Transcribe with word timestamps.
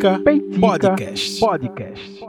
Peitica, 0.00 0.18
Peitica 0.20 0.60
Podcast. 0.60 1.40
Podcast. 1.40 2.24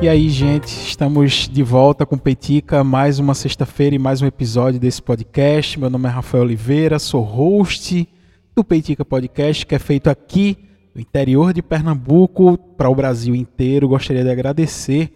E 0.00 0.08
aí, 0.08 0.28
gente, 0.28 0.68
estamos 0.68 1.48
de 1.48 1.62
volta 1.64 2.06
com 2.06 2.16
Peitica, 2.16 2.84
mais 2.84 3.18
uma 3.18 3.34
sexta-feira 3.34 3.96
e 3.96 3.98
mais 3.98 4.22
um 4.22 4.26
episódio 4.26 4.78
desse 4.78 5.02
podcast. 5.02 5.80
Meu 5.80 5.90
nome 5.90 6.06
é 6.06 6.12
Rafael 6.12 6.44
Oliveira, 6.44 7.00
sou 7.00 7.22
host 7.22 8.08
do 8.54 8.62
Peitica 8.62 9.04
Podcast, 9.04 9.66
que 9.66 9.74
é 9.74 9.80
feito 9.80 10.08
aqui 10.08 10.56
no 10.94 11.00
interior 11.00 11.52
de 11.52 11.60
Pernambuco 11.60 12.56
para 12.56 12.88
o 12.88 12.94
Brasil 12.94 13.34
inteiro. 13.34 13.88
Gostaria 13.88 14.22
de 14.22 14.30
agradecer. 14.30 15.10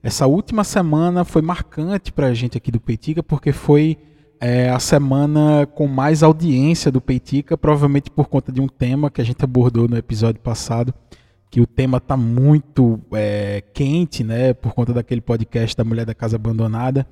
Essa 0.00 0.28
última 0.28 0.62
semana 0.62 1.24
foi 1.24 1.42
marcante 1.42 2.12
para 2.12 2.28
a 2.28 2.34
gente 2.34 2.56
aqui 2.56 2.70
do 2.70 2.78
Peitica, 2.78 3.20
porque 3.20 3.50
foi 3.50 3.98
é 4.40 4.68
a 4.70 4.78
semana 4.78 5.66
com 5.66 5.86
mais 5.86 6.22
audiência 6.22 6.90
do 6.90 7.00
Peitica, 7.00 7.56
provavelmente 7.56 8.10
por 8.10 8.28
conta 8.28 8.52
de 8.52 8.60
um 8.60 8.68
tema 8.68 9.10
que 9.10 9.20
a 9.20 9.24
gente 9.24 9.42
abordou 9.42 9.88
no 9.88 9.96
episódio 9.96 10.40
passado, 10.40 10.92
que 11.50 11.60
o 11.60 11.66
tema 11.66 11.98
está 11.98 12.16
muito 12.16 13.00
é, 13.12 13.62
quente, 13.72 14.22
né, 14.22 14.52
por 14.52 14.74
conta 14.74 14.92
daquele 14.92 15.20
podcast 15.20 15.76
da 15.76 15.84
Mulher 15.84 16.04
da 16.04 16.14
Casa 16.14 16.36
Abandonada, 16.36 17.06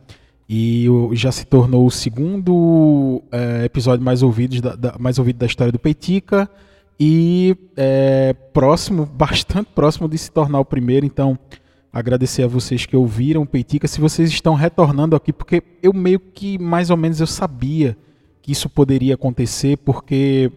e 0.48 0.87
já 1.12 1.32
se 1.32 1.46
tornou 1.46 1.87
o 1.87 1.91
segundo 1.91 3.23
é, 3.32 3.65
episódio 3.65 4.04
mais 4.04 4.23
ouvido 4.23 4.60
da, 4.60 4.77
da, 4.77 4.95
mais 4.98 5.18
ouvido 5.18 5.38
da 5.38 5.46
história 5.46 5.73
do 5.73 5.79
Peitica, 5.79 6.48
e 7.01 7.56
é, 7.77 8.34
próximo, 8.52 9.06
bastante 9.15 9.70
próximo 9.74 10.09
de 10.09 10.18
se 10.18 10.30
tornar 10.30 10.60
o 10.60 10.65
primeiro, 10.65 11.06
então 11.06 11.38
agradecer 11.95 12.43
a 12.43 12.48
vocês 12.48 12.84
que 12.84 12.97
ouviram 12.97 13.43
o 13.43 13.47
Peitica, 13.47 13.87
se 13.87 14.01
vocês 14.01 14.29
estão 14.29 14.55
retornando 14.55 15.15
aqui, 15.15 15.33
porque 15.33 15.62
eu 15.80 15.93
meio 15.93 16.19
que 16.19 16.59
mais 16.59 16.91
ou 16.91 16.97
menos 16.97 17.21
eu 17.21 17.27
sabia 17.27 17.97
que 18.43 18.51
isso 18.51 18.69
poderia 18.69 19.15
acontecer, 19.15 19.79
porque 19.79 20.51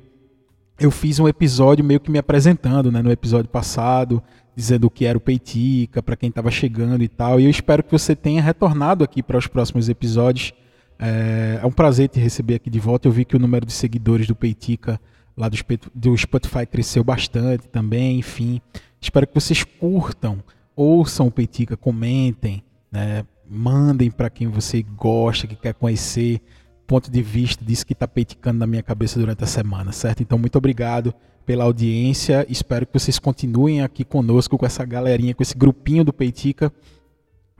eu 0.80 0.90
fiz 0.90 1.20
um 1.20 1.28
episódio 1.28 1.86
meio 1.86 2.00
que 2.00 2.09
me 2.09 2.17
apresentando, 2.17 2.92
né, 2.92 3.03
no 3.03 3.11
episódio 3.11 3.50
passado, 3.52 4.22
dizendo 4.56 4.88
o 4.88 4.89
que 4.89 5.06
era 5.06 5.16
o 5.16 5.22
Peitica, 5.22 6.02
para 6.02 6.16
quem 6.16 6.30
estava 6.30 6.50
chegando 6.50 7.03
e 7.03 7.08
tal, 7.08 7.39
e 7.39 7.44
eu 7.44 7.52
espero 7.52 7.83
que 7.83 7.92
você 7.92 8.16
tenha 8.16 8.42
retornado 8.42 9.04
aqui 9.04 9.22
para 9.22 9.38
os 9.38 9.45
próximos 9.45 9.89
episódios. 9.89 10.54
É, 10.98 11.59
é, 11.61 11.66
um 11.66 11.72
prazer 11.72 12.09
te 12.09 12.20
receber 12.20 12.56
aqui 12.56 12.72
de 12.72 12.80
volta. 12.80 13.08
Eu 13.08 13.11
vi 13.11 13.23
que 13.23 13.36
o 13.36 13.39
número 13.39 13.64
de 13.64 13.72
seguidores 13.72 14.26
do 14.26 14.36
Peitica 14.36 15.00
lá 15.38 15.48
do 15.94 16.17
Spotify 16.17 16.66
cresceu 16.66 17.04
bastante 17.04 17.67
também, 17.67 18.17
enfim. 18.17 18.59
Espero 19.00 19.28
que 19.28 19.36
vocês 19.36 19.64
curtam 19.64 20.39
ouçam 20.78 21.28
o 21.28 21.31
Peitica, 21.31 21.75
comentem, 21.75 22.64
né? 22.89 23.25
mandem 23.50 24.09
para 24.09 24.30
quem 24.30 24.47
você 24.47 24.81
gosta, 24.81 25.47
que 25.47 25.56
quer 25.56 25.73
conhecer 25.73 26.42
ponto 26.88 27.11
de 27.11 27.22
vista 27.22 27.64
disso 27.64 27.86
que 27.86 27.92
está 27.92 28.08
peiticando 28.08 28.59
na 28.59 28.66
minha 28.66 28.81
cabeça 28.81 29.20
durante 29.20 29.44
a 29.44 29.48
semana, 29.48 29.92
certo? 29.92 30.23
Então, 30.23 30.38
muito 30.38 30.55
obrigado 30.58 31.14
pela 31.45 31.66
audiência. 31.66 32.45
Espero 32.50 32.88
que 32.88 32.98
vocês 32.98 33.20
continuem 33.20 33.81
aqui 33.81 34.05
conosco, 34.05 34.58
com 34.58 34.66
essa 34.66 34.86
galerinha, 34.86 35.36
com 35.36 35.44
esse 35.44 35.55
grupinho 35.55 36.05
do 36.05 36.14
Peitica, 36.14 36.72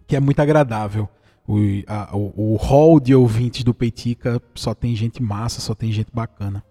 que 0.08 0.16
é 0.16 0.20
muito 0.20 0.40
agradável. 0.40 1.10
O, 1.45 1.58
a, 1.88 2.16
o, 2.16 2.54
o 2.54 2.56
hall 2.56 3.00
de 3.00 3.14
ouvintes 3.14 3.64
do 3.64 3.73
Peitica 3.73 4.42
só 4.56 4.73
tem 4.73 4.95
gente 4.95 5.22
massa, 5.22 5.60
só 5.60 5.76
tem 5.76 5.92
gente 5.92 6.10
bacana. 6.14 6.64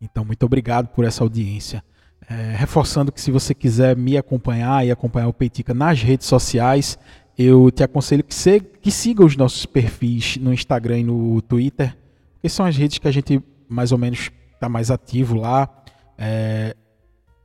Então, 0.00 0.24
muito 0.24 0.46
obrigado 0.46 0.88
por 0.88 1.04
essa 1.04 1.24
audiência. 1.24 1.82
É, 2.28 2.54
reforçando 2.56 3.12
que 3.12 3.20
se 3.20 3.30
você 3.30 3.54
quiser 3.54 3.96
me 3.96 4.16
acompanhar 4.16 4.86
e 4.86 4.90
acompanhar 4.90 5.28
o 5.28 5.32
Peitica 5.32 5.74
nas 5.74 6.00
redes 6.00 6.26
sociais, 6.26 6.98
eu 7.36 7.70
te 7.70 7.82
aconselho 7.82 8.24
que, 8.24 8.34
se, 8.34 8.60
que 8.60 8.90
siga 8.90 9.24
os 9.24 9.36
nossos 9.36 9.66
perfis 9.66 10.36
no 10.38 10.52
Instagram 10.52 11.00
e 11.00 11.04
no 11.04 11.42
Twitter, 11.42 11.96
que 12.40 12.48
são 12.48 12.64
as 12.64 12.76
redes 12.76 12.98
que 12.98 13.08
a 13.08 13.10
gente 13.10 13.42
mais 13.68 13.92
ou 13.92 13.98
menos 13.98 14.30
está 14.52 14.68
mais 14.68 14.90
ativo 14.90 15.36
lá. 15.36 15.68
É, 16.16 16.74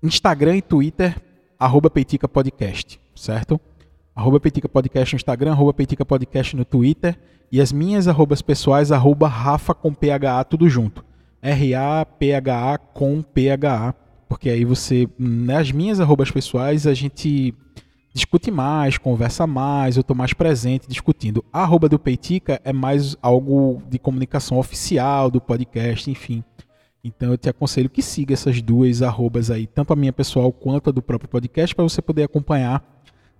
Instagram 0.02 0.58
e 0.58 0.62
Twitter, 0.62 1.16
arroba 1.60 1.90
Peitica 1.90 2.28
Podcast, 2.28 3.00
certo? 3.16 3.60
Arroba 4.16 4.40
Peitica 4.40 4.70
Podcast 4.70 5.14
no 5.14 5.18
Instagram, 5.18 5.52
arroba 5.52 5.74
Peitica 5.74 6.06
Podcast 6.06 6.56
no 6.56 6.64
Twitter. 6.64 7.18
E 7.52 7.60
as 7.60 7.72
minhas 7.72 8.08
arrobas 8.08 8.42
pessoais, 8.42 8.92
arroba 8.92 9.28
Rafa 9.28 9.74
com 9.74 9.94
PHA, 9.94 10.44
tudo 10.44 10.70
junto. 10.70 11.04
R-A-P-H-A 11.42 12.78
com 12.78 13.22
PHA 13.24 13.96
porque 14.30 14.48
aí 14.48 14.64
você, 14.64 15.10
nas 15.18 15.72
minhas 15.72 16.00
arrobas 16.00 16.30
pessoais, 16.30 16.86
a 16.86 16.94
gente 16.94 17.54
discute 18.14 18.52
mais, 18.52 18.96
conversa 18.96 19.48
mais, 19.48 19.98
eu 19.98 20.02
estou 20.02 20.16
mais 20.16 20.34
presente 20.34 20.88
discutindo. 20.88 21.44
A 21.52 21.64
arroba 21.64 21.90
do 21.90 21.98
Peitica 21.98 22.62
é 22.64 22.72
mais 22.72 23.18
algo 23.24 23.82
de 23.90 23.98
comunicação 23.98 24.60
oficial 24.60 25.32
do 25.32 25.42
podcast, 25.42 26.10
enfim. 26.12 26.44
Então 27.04 27.32
eu 27.32 27.38
te 27.38 27.50
aconselho 27.50 27.90
que 27.90 28.04
siga 28.04 28.34
essas 28.34 28.62
duas 28.62 29.02
arrobas 29.02 29.50
aí, 29.50 29.66
tanto 29.66 29.94
a 29.94 29.96
minha 29.96 30.14
pessoal 30.14 30.52
quanto 30.52 30.92
a 30.92 30.94
do 30.94 31.02
próprio 31.02 31.30
podcast, 31.30 31.74
para 31.74 31.84
você 31.84 32.02
poder 32.02 32.24
acompanhar 32.24 32.84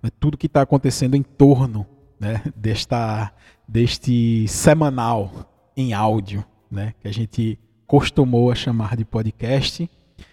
né, 0.02 0.10
tudo 0.18 0.36
que 0.36 0.46
está 0.46 0.62
acontecendo 0.62 1.14
em 1.14 1.22
torno 1.22 1.86
né, 2.18 2.42
desta, 2.56 3.32
deste 3.68 4.48
semanal 4.48 5.30
em 5.76 5.92
áudio, 5.92 6.44
né, 6.68 6.94
que 7.00 7.06
a 7.06 7.12
gente 7.12 7.58
costumou 7.86 8.50
a 8.50 8.56
chamar 8.56 8.96
de 8.96 9.04
podcast 9.04 9.88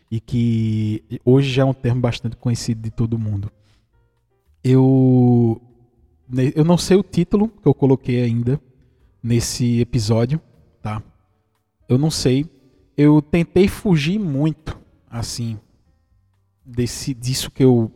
e 0.10 0.20
que 0.20 1.04
hoje 1.26 1.50
já 1.50 1.64
é 1.64 1.66
um 1.66 1.74
termo 1.74 2.02
bastante 2.02 2.36
conhecido 2.36 2.82
de 2.82 2.92
todo 2.92 3.20
mundo. 3.20 3.52
Eu 4.64 5.62
eu 6.56 6.66
não 6.66 6.78
sei 6.78 6.98
o 6.98 7.04
título 7.04 7.48
que 7.48 7.68
eu 7.68 7.74
coloquei 7.74 8.22
ainda 8.22 8.60
nesse 9.24 9.80
episódio, 9.80 10.42
tá? 10.82 11.02
Eu 11.88 11.98
não 11.98 12.12
sei. 12.12 12.46
Eu 12.98 13.22
tentei 13.22 13.68
fugir 13.68 14.20
muito, 14.20 14.78
assim, 15.10 15.58
desse 16.66 17.14
disso 17.14 17.50
que 17.50 17.64
eu 17.64 17.92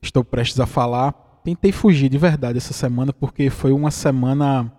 estou 0.00 0.22
prestes 0.22 0.60
a 0.60 0.66
falar. 0.66 1.12
Tentei 1.42 1.72
fugir 1.72 2.08
de 2.08 2.18
verdade 2.18 2.58
essa 2.58 2.72
semana 2.72 3.12
porque 3.12 3.50
foi 3.50 3.72
uma 3.72 3.90
semana 3.90 4.72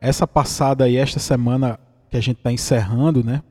essa 0.00 0.26
passada 0.26 0.88
e 0.88 0.96
esta 0.96 1.18
semana 1.18 1.78
que 2.08 2.16
a 2.16 2.20
gente 2.20 2.38
está 2.38 2.52
encerrando, 2.52 3.24
né? 3.24 3.42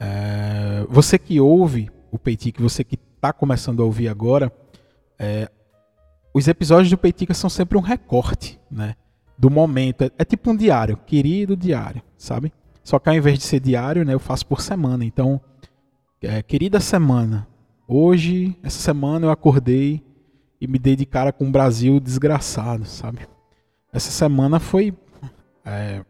É, 0.00 0.86
você 0.88 1.18
que 1.18 1.40
ouve 1.40 1.90
o 2.10 2.18
Peitica, 2.18 2.62
você 2.62 2.84
que 2.84 2.98
está 3.16 3.32
começando 3.32 3.82
a 3.82 3.84
ouvir 3.84 4.08
agora, 4.08 4.52
é, 5.18 5.50
os 6.32 6.46
episódios 6.46 6.90
do 6.90 6.98
Peitica 6.98 7.34
são 7.34 7.50
sempre 7.50 7.76
um 7.76 7.80
recorte, 7.80 8.60
né? 8.70 8.94
Do 9.36 9.50
momento. 9.50 10.02
É, 10.04 10.10
é, 10.18 10.24
tipo 10.24 10.50
um 10.50 10.56
diário, 10.56 10.96
querido 10.96 11.56
diário, 11.56 12.02
sabe? 12.16 12.52
Só 12.82 12.98
que 12.98 13.08
ao 13.08 13.14
invés 13.14 13.38
de 13.38 13.44
ser 13.44 13.60
diário, 13.60 14.04
né, 14.04 14.14
eu 14.14 14.20
faço 14.20 14.46
por 14.46 14.60
semana. 14.60 15.04
Então, 15.04 15.40
é, 16.22 16.42
querida 16.42 16.80
semana, 16.80 17.46
hoje, 17.86 18.56
essa 18.62 18.78
semana 18.78 19.26
eu 19.26 19.30
acordei 19.30 20.02
e 20.60 20.66
me 20.66 20.78
dei 20.78 20.96
de 20.96 21.04
cara 21.04 21.32
com 21.32 21.44
um 21.44 21.52
Brasil 21.52 22.00
desgraçado, 22.00 22.84
sabe? 22.84 23.20
Essa 23.92 24.10
semana 24.10 24.58
foi 24.58 24.96
é, 25.64 26.04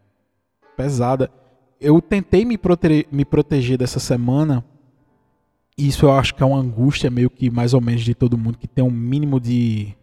pesada 0.76 1.30
eu 1.80 2.00
tentei 2.00 2.44
me, 2.44 2.58
prote 2.58 3.06
me 3.10 3.24
proteger 3.24 3.78
dessa 3.78 4.00
semana. 4.00 4.64
Isso 5.76 6.06
eu 6.06 6.12
acho 6.12 6.34
que 6.34 6.42
é 6.42 6.46
uma 6.46 6.58
angústia 6.58 7.10
meio 7.10 7.30
que 7.30 7.50
mais 7.50 7.72
ou 7.72 7.80
menos 7.80 8.02
de 8.02 8.14
todo 8.14 8.36
mundo 8.36 8.58
que 8.58 8.66
tem 8.66 8.84
um 8.84 8.90
mínimo 8.90 9.38
de 9.38 9.94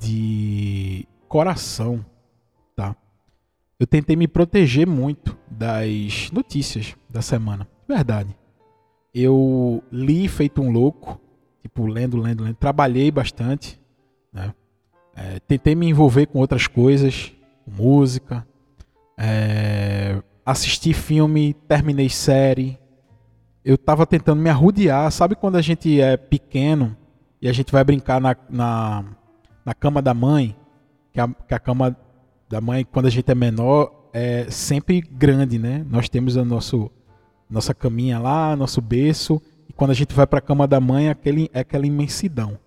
de 0.00 1.06
coração, 1.28 2.04
tá? 2.74 2.96
Eu 3.78 3.86
tentei 3.86 4.16
me 4.16 4.28
proteger 4.28 4.86
muito 4.86 5.36
das 5.50 6.30
notícias 6.32 6.96
da 7.10 7.20
semana, 7.20 7.68
verdade. 7.86 8.34
Eu 9.12 9.82
li 9.90 10.28
feito 10.28 10.62
um 10.62 10.70
louco, 10.70 11.20
tipo 11.60 11.86
lendo, 11.86 12.16
lendo, 12.16 12.44
lendo. 12.44 12.54
Trabalhei 12.54 13.10
bastante, 13.10 13.78
né? 14.32 14.54
É, 15.14 15.40
tentei 15.40 15.74
me 15.74 15.88
envolver 15.88 16.26
com 16.26 16.38
outras 16.38 16.68
coisas, 16.68 17.32
música, 17.66 18.46
é, 19.16 20.22
assisti 20.50 20.94
filme, 20.94 21.52
terminei 21.68 22.08
série. 22.08 22.78
Eu 23.62 23.76
tava 23.76 24.06
tentando 24.06 24.40
me 24.40 24.48
arrudear. 24.48 25.10
Sabe 25.12 25.34
quando 25.34 25.56
a 25.56 25.60
gente 25.60 26.00
é 26.00 26.16
pequeno 26.16 26.96
e 27.40 27.48
a 27.48 27.52
gente 27.52 27.70
vai 27.70 27.84
brincar 27.84 28.18
na, 28.18 28.34
na, 28.48 29.04
na 29.62 29.74
cama 29.74 30.00
da 30.00 30.14
mãe? 30.14 30.56
Que 31.12 31.20
a, 31.20 31.28
que 31.28 31.54
a 31.54 31.58
cama 31.58 31.94
da 32.48 32.62
mãe, 32.62 32.82
quando 32.82 33.06
a 33.06 33.10
gente 33.10 33.30
é 33.30 33.34
menor, 33.34 34.08
é 34.10 34.46
sempre 34.50 35.02
grande, 35.02 35.58
né? 35.58 35.84
Nós 35.86 36.08
temos 36.08 36.38
a 36.38 36.44
nosso, 36.44 36.90
nossa 37.48 37.74
caminha 37.74 38.18
lá, 38.18 38.56
nosso 38.56 38.80
berço. 38.80 39.42
E 39.68 39.72
quando 39.74 39.90
a 39.90 39.94
gente 39.94 40.14
vai 40.14 40.26
para 40.26 40.38
a 40.38 40.42
cama 40.42 40.66
da 40.66 40.80
mãe, 40.80 41.10
aquele, 41.10 41.50
é 41.52 41.60
aquela 41.60 41.86
imensidão. 41.86 42.58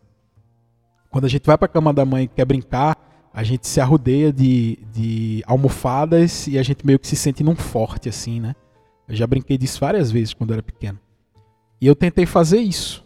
Quando 1.09 1.25
a 1.25 1.29
gente 1.29 1.47
vai 1.47 1.57
para 1.57 1.65
a 1.65 1.69
cama 1.69 1.91
da 1.91 2.05
mãe 2.05 2.25
e 2.25 2.27
quer 2.27 2.45
brincar, 2.45 2.95
a 3.33 3.43
gente 3.43 3.67
se 3.67 3.79
arrudeia 3.79 4.31
de, 4.31 4.77
de 4.93 5.43
almofadas 5.45 6.47
e 6.47 6.57
a 6.57 6.63
gente 6.63 6.85
meio 6.85 6.99
que 6.99 7.07
se 7.07 7.15
sente 7.15 7.43
num 7.43 7.55
forte, 7.55 8.09
assim, 8.09 8.39
né? 8.39 8.55
Eu 9.07 9.15
já 9.15 9.25
brinquei 9.25 9.57
disso 9.57 9.79
várias 9.79 10.11
vezes 10.11 10.33
quando 10.33 10.53
era 10.53 10.61
pequeno. 10.61 10.99
E 11.79 11.87
eu 11.87 11.95
tentei 11.95 12.25
fazer 12.25 12.59
isso. 12.59 13.03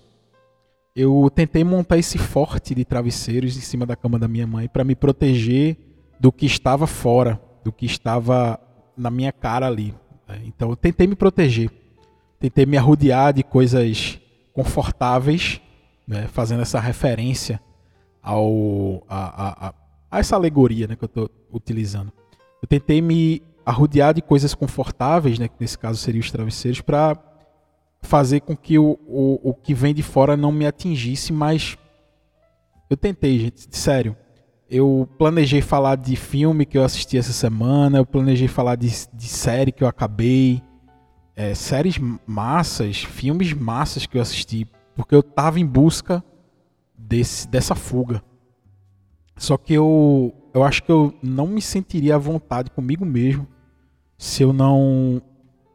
Eu 0.95 1.29
tentei 1.33 1.63
montar 1.63 1.97
esse 1.97 2.17
forte 2.17 2.73
de 2.73 2.85
travesseiros 2.85 3.57
em 3.57 3.61
cima 3.61 3.85
da 3.85 3.95
cama 3.95 4.17
da 4.17 4.27
minha 4.27 4.47
mãe 4.47 4.67
para 4.67 4.83
me 4.83 4.95
proteger 4.95 5.77
do 6.19 6.31
que 6.31 6.45
estava 6.45 6.87
fora, 6.87 7.39
do 7.63 7.71
que 7.71 7.85
estava 7.85 8.59
na 8.97 9.11
minha 9.11 9.31
cara 9.31 9.67
ali. 9.67 9.93
Né? 10.27 10.41
Então 10.45 10.69
eu 10.69 10.75
tentei 10.75 11.05
me 11.05 11.15
proteger. 11.15 11.69
tentei 12.39 12.65
me 12.65 12.77
arrodear 12.77 13.33
de 13.33 13.43
coisas 13.43 14.19
confortáveis, 14.53 15.61
né, 16.07 16.27
fazendo 16.27 16.61
essa 16.61 16.79
referência 16.79 17.59
ao, 18.21 19.03
a, 19.09 19.67
a, 19.67 19.67
a 19.67 19.73
essa 20.19 20.35
alegoria 20.35 20.87
né, 20.87 20.95
que 20.95 21.03
eu 21.03 21.07
estou 21.07 21.29
utilizando. 21.51 22.11
Eu 22.61 22.67
tentei 22.67 23.01
me 23.01 23.41
arrodear 23.65 24.13
de 24.13 24.21
coisas 24.21 24.53
confortáveis, 24.53 25.39
né, 25.39 25.47
que 25.47 25.55
nesse 25.59 25.77
caso 25.77 25.99
seriam 25.99 26.21
os 26.21 26.31
travesseiros, 26.31 26.81
para 26.81 27.17
fazer 28.01 28.41
com 28.41 28.55
que 28.55 28.77
o, 28.77 28.99
o, 29.07 29.49
o 29.49 29.53
que 29.53 29.73
vem 29.73 29.93
de 29.93 30.03
fora 30.03 30.37
não 30.37 30.51
me 30.51 30.65
atingisse, 30.65 31.33
mas 31.33 31.77
eu 32.89 32.95
tentei, 32.95 33.39
gente, 33.39 33.67
sério. 33.71 34.15
Eu 34.69 35.07
planejei 35.17 35.61
falar 35.61 35.95
de 35.95 36.15
filme 36.15 36.65
que 36.65 36.77
eu 36.77 36.83
assisti 36.83 37.17
essa 37.17 37.33
semana, 37.33 37.97
eu 37.97 38.05
planejei 38.05 38.47
falar 38.47 38.75
de, 38.75 38.89
de 39.13 39.27
série 39.27 39.71
que 39.71 39.83
eu 39.83 39.87
acabei, 39.87 40.61
é, 41.35 41.53
séries 41.53 41.99
massas, 42.25 43.03
filmes 43.03 43.53
massas 43.53 44.05
que 44.05 44.17
eu 44.17 44.21
assisti, 44.21 44.67
porque 44.95 45.13
eu 45.13 45.21
tava 45.21 45.59
em 45.59 45.65
busca 45.65 46.23
desse, 46.97 47.47
dessa 47.47 47.75
fuga. 47.75 48.23
Só 49.35 49.57
que 49.57 49.73
eu, 49.73 50.33
eu 50.53 50.63
acho 50.63 50.83
que 50.83 50.91
eu 50.91 51.13
não 51.21 51.47
me 51.47 51.61
sentiria 51.61 52.15
à 52.15 52.17
vontade 52.17 52.71
comigo 52.71 53.05
mesmo 53.05 53.47
se 54.17 54.43
eu 54.43 54.53
não 54.53 55.21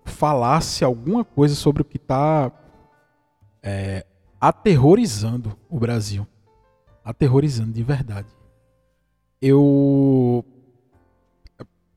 falasse 0.04 0.84
alguma 0.84 1.24
coisa 1.24 1.54
sobre 1.54 1.82
o 1.82 1.84
que 1.84 1.96
está 1.96 2.50
é, 3.62 4.06
aterrorizando 4.40 5.56
o 5.68 5.78
Brasil. 5.78 6.26
Aterrorizando 7.04 7.72
de 7.72 7.82
verdade. 7.82 8.28
Eu, 9.40 10.44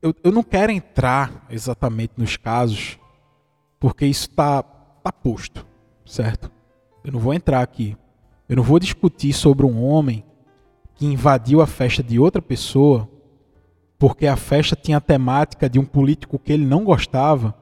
eu, 0.00 0.14
eu 0.22 0.32
não 0.32 0.42
quero 0.42 0.72
entrar 0.72 1.46
exatamente 1.50 2.14
nos 2.16 2.36
casos, 2.36 2.98
porque 3.78 4.06
isso 4.06 4.28
está 4.28 4.62
tá 4.62 5.12
posto, 5.12 5.66
certo? 6.06 6.50
Eu 7.02 7.12
não 7.12 7.20
vou 7.20 7.34
entrar 7.34 7.62
aqui. 7.62 7.96
Eu 8.48 8.56
não 8.56 8.62
vou 8.62 8.78
discutir 8.78 9.32
sobre 9.32 9.66
um 9.66 9.82
homem 9.84 10.24
que 10.94 11.06
invadiu 11.06 11.60
a 11.60 11.66
festa 11.66 12.02
de 12.02 12.18
outra 12.18 12.40
pessoa 12.40 13.08
porque 13.98 14.26
a 14.26 14.36
festa 14.36 14.76
tinha 14.76 14.98
a 14.98 15.00
temática 15.00 15.68
de 15.68 15.78
um 15.78 15.84
político 15.84 16.38
que 16.38 16.52
ele 16.52 16.64
não 16.64 16.84
gostava 16.84 17.54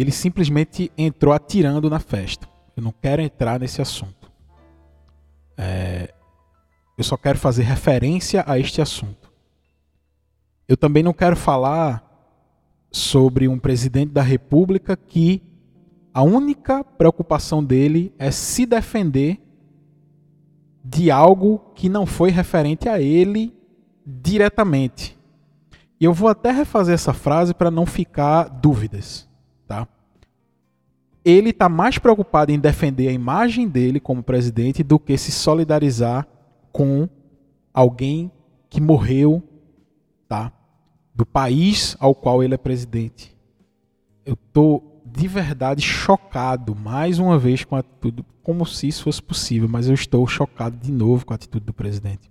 ele 0.00 0.10
simplesmente 0.10 0.90
entrou 0.96 1.34
atirando 1.34 1.90
na 1.90 1.98
festa. 1.98 2.48
Eu 2.76 2.82
não 2.82 2.92
quero 2.92 3.20
entrar 3.20 3.60
nesse 3.60 3.82
assunto. 3.82 4.30
É, 5.56 6.14
eu 6.96 7.04
só 7.04 7.16
quero 7.16 7.38
fazer 7.38 7.64
referência 7.64 8.44
a 8.46 8.58
este 8.58 8.80
assunto. 8.80 9.30
Eu 10.66 10.76
também 10.76 11.02
não 11.02 11.12
quero 11.12 11.36
falar 11.36 12.06
sobre 12.90 13.48
um 13.48 13.58
presidente 13.58 14.12
da 14.12 14.22
República 14.22 14.96
que 14.96 15.42
a 16.14 16.22
única 16.22 16.82
preocupação 16.82 17.62
dele 17.62 18.12
é 18.18 18.30
se 18.30 18.66
defender 18.66 19.40
de 20.84 21.10
algo 21.10 21.60
que 21.74 21.88
não 21.88 22.06
foi 22.06 22.30
referente 22.30 22.88
a 22.88 23.00
ele 23.00 23.54
diretamente. 24.06 25.18
E 26.00 26.04
eu 26.04 26.14
vou 26.14 26.28
até 26.28 26.50
refazer 26.50 26.94
essa 26.94 27.12
frase 27.12 27.52
para 27.52 27.70
não 27.70 27.84
ficar 27.84 28.44
dúvidas, 28.44 29.28
tá? 29.68 29.86
Ele 31.22 31.50
está 31.50 31.68
mais 31.68 31.98
preocupado 31.98 32.50
em 32.50 32.58
defender 32.58 33.08
a 33.08 33.12
imagem 33.12 33.68
dele 33.68 34.00
como 34.00 34.22
presidente 34.22 34.82
do 34.82 34.98
que 34.98 35.18
se 35.18 35.30
solidarizar 35.30 36.26
com 36.72 37.06
alguém 37.74 38.32
que 38.70 38.80
morreu, 38.80 39.42
tá? 40.26 40.50
Do 41.14 41.26
país 41.26 41.96
ao 42.00 42.14
qual 42.14 42.42
ele 42.42 42.54
é 42.54 42.58
presidente. 42.58 43.36
Eu 44.24 44.36
tô 44.36 44.82
de 45.12 45.28
verdade 45.28 45.82
chocado 45.82 46.74
mais 46.74 47.18
uma 47.18 47.38
vez 47.38 47.64
com 47.64 47.76
a 47.76 47.80
atitude, 47.80 48.24
como 48.42 48.64
se 48.64 48.88
isso 48.88 49.04
fosse 49.04 49.22
possível, 49.22 49.68
mas 49.68 49.88
eu 49.88 49.94
estou 49.94 50.26
chocado 50.26 50.76
de 50.76 50.90
novo 50.90 51.26
com 51.26 51.32
a 51.32 51.36
atitude 51.36 51.64
do 51.64 51.72
presidente. 51.72 52.30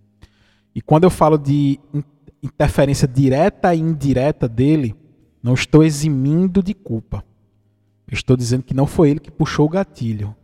E 0.73 0.81
quando 0.81 1.03
eu 1.03 1.09
falo 1.09 1.37
de 1.37 1.79
interferência 2.41 3.07
direta 3.07 3.73
e 3.75 3.79
indireta 3.79 4.47
dele, 4.47 4.95
não 5.41 5.53
estou 5.53 5.83
eximindo 5.83 6.61
de 6.63 6.73
culpa. 6.73 7.23
Estou 8.11 8.35
dizendo 8.35 8.63
que 8.63 8.73
não 8.73 8.87
foi 8.87 9.11
ele 9.11 9.19
que 9.19 9.29
puxou 9.29 9.67
o 9.67 9.69
gatilho, 9.69 10.35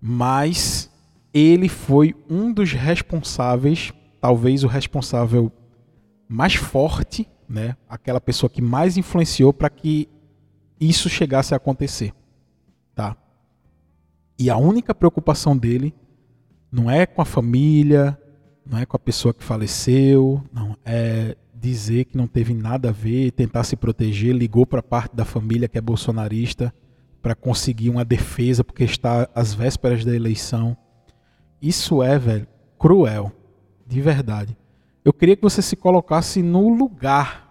mas 0.00 0.90
ele 1.32 1.68
foi 1.68 2.14
um 2.28 2.52
dos 2.52 2.72
responsáveis, 2.72 3.92
talvez 4.20 4.64
o 4.64 4.68
responsável 4.68 5.50
mais 6.28 6.54
forte, 6.54 7.26
né? 7.48 7.76
Aquela 7.88 8.20
pessoa 8.20 8.50
que 8.50 8.60
mais 8.60 8.96
influenciou 8.96 9.52
para 9.52 9.70
que 9.70 10.08
isso 10.80 11.08
chegasse 11.08 11.54
a 11.54 11.56
acontecer, 11.56 12.12
tá? 12.94 13.16
E 14.38 14.50
a 14.50 14.56
única 14.56 14.94
preocupação 14.94 15.56
dele 15.56 15.94
não 16.70 16.90
é 16.90 17.06
com 17.06 17.22
a 17.22 17.24
família, 17.24 18.18
não 18.66 18.78
é 18.78 18.86
com 18.86 18.96
a 18.96 19.00
pessoa 19.00 19.32
que 19.32 19.44
faleceu, 19.44 20.42
não 20.52 20.76
é 20.84 21.36
dizer 21.54 22.06
que 22.06 22.16
não 22.16 22.26
teve 22.26 22.52
nada 22.52 22.90
a 22.90 22.92
ver, 22.92 23.30
tentar 23.30 23.64
se 23.64 23.76
proteger, 23.76 24.34
ligou 24.34 24.66
para 24.66 24.80
a 24.80 24.82
parte 24.82 25.14
da 25.14 25.24
família 25.24 25.68
que 25.68 25.78
é 25.78 25.80
bolsonarista 25.80 26.74
para 27.22 27.34
conseguir 27.34 27.88
uma 27.88 28.04
defesa 28.04 28.62
porque 28.62 28.84
está 28.84 29.28
às 29.34 29.54
vésperas 29.54 30.04
da 30.04 30.14
eleição. 30.14 30.76
Isso 31.62 32.02
é, 32.02 32.18
velho, 32.18 32.46
cruel, 32.78 33.32
de 33.86 34.00
verdade. 34.02 34.54
Eu 35.02 35.12
queria 35.12 35.36
que 35.36 35.42
você 35.42 35.62
se 35.62 35.74
colocasse 35.74 36.42
no 36.42 36.68
lugar 36.68 37.44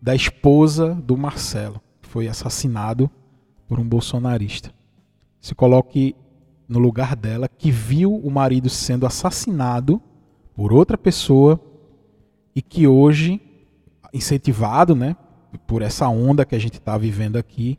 da 0.00 0.16
esposa 0.16 0.94
do 0.94 1.16
Marcelo, 1.16 1.80
foi 2.12 2.28
assassinado 2.28 3.10
por 3.66 3.80
um 3.80 3.88
bolsonarista. 3.88 4.70
Se 5.40 5.54
coloque 5.54 6.14
no 6.68 6.78
lugar 6.78 7.16
dela, 7.16 7.48
que 7.48 7.70
viu 7.70 8.14
o 8.14 8.30
marido 8.30 8.68
sendo 8.68 9.06
assassinado 9.06 9.98
por 10.54 10.74
outra 10.74 10.98
pessoa 10.98 11.58
e 12.54 12.60
que 12.60 12.86
hoje, 12.86 13.40
incentivado 14.12 14.94
né, 14.94 15.16
por 15.66 15.80
essa 15.80 16.06
onda 16.06 16.44
que 16.44 16.54
a 16.54 16.58
gente 16.58 16.74
está 16.74 16.98
vivendo 16.98 17.36
aqui, 17.38 17.78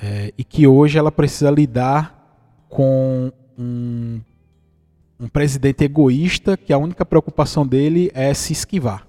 é, 0.00 0.32
e 0.38 0.44
que 0.44 0.68
hoje 0.68 0.96
ela 0.96 1.10
precisa 1.10 1.50
lidar 1.50 2.64
com 2.68 3.32
um, 3.58 4.20
um 5.18 5.26
presidente 5.26 5.82
egoísta 5.82 6.56
que 6.56 6.72
a 6.72 6.78
única 6.78 7.04
preocupação 7.04 7.66
dele 7.66 8.08
é 8.14 8.32
se 8.34 8.52
esquivar. 8.52 9.04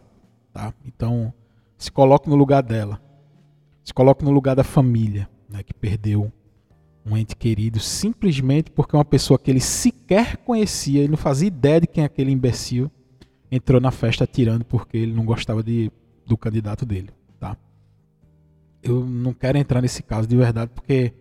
Tá? 0.51 0.73
Então, 0.87 1.31
se 1.77 1.91
coloque 1.91 2.27
no 2.27 2.35
lugar 2.35 2.63
dela. 2.63 2.99
Se 3.83 3.93
coloque 3.93 4.23
no 4.23 4.31
lugar 4.31 4.55
da 4.55 4.63
família 4.63 5.29
né, 5.49 5.61
que 5.63 5.73
perdeu 5.73 6.31
um 7.05 7.17
ente 7.17 7.35
querido 7.35 7.79
simplesmente 7.79 8.71
porque 8.71 8.95
uma 8.95 9.03
pessoa 9.03 9.37
que 9.37 9.51
ele 9.51 9.59
sequer 9.59 10.37
conhecia, 10.37 11.01
ele 11.01 11.09
não 11.09 11.17
fazia 11.17 11.47
ideia 11.47 11.81
de 11.81 11.87
quem 11.87 12.03
é 12.03 12.07
aquele 12.07 12.31
imbecil, 12.31 12.89
entrou 13.51 13.79
na 13.79 13.91
festa 13.91 14.23
atirando 14.23 14.63
porque 14.65 14.97
ele 14.97 15.13
não 15.13 15.25
gostava 15.25 15.61
de, 15.61 15.91
do 16.25 16.37
candidato 16.37 16.85
dele, 16.85 17.09
tá? 17.39 17.57
Eu 18.81 19.05
não 19.05 19.33
quero 19.33 19.57
entrar 19.57 19.81
nesse 19.81 20.01
caso 20.01 20.27
de 20.27 20.35
verdade 20.35 20.71
porque 20.73 21.13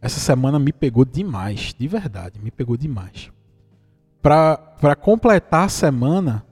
essa 0.00 0.20
semana 0.20 0.58
me 0.58 0.72
pegou 0.72 1.04
demais, 1.04 1.74
de 1.76 1.88
verdade, 1.88 2.38
me 2.40 2.50
pegou 2.50 2.76
demais. 2.76 3.30
Para 4.22 4.96
completar 5.00 5.66
a 5.66 5.68
semana, 5.68 6.46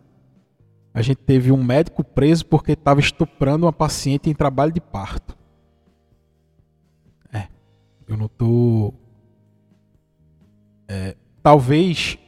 a 0.92 1.00
gente 1.00 1.18
teve 1.18 1.50
um 1.50 1.62
médico 1.62 2.04
preso 2.04 2.44
porque 2.44 2.72
estava 2.72 3.00
estuprando 3.00 3.64
uma 3.64 3.72
paciente 3.72 4.28
em 4.28 4.34
trabalho 4.34 4.72
de 4.72 4.80
parto. 4.80 5.36
Eu 8.06 8.16
não 8.16 8.28
tô. 8.28 8.92
É, 10.88 11.16
talvez 11.42 12.18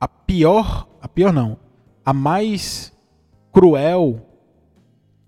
a 0.00 0.06
pior, 0.06 0.88
a 1.00 1.08
pior 1.08 1.32
não, 1.32 1.58
a 2.04 2.12
mais 2.12 2.92
cruel 3.52 4.24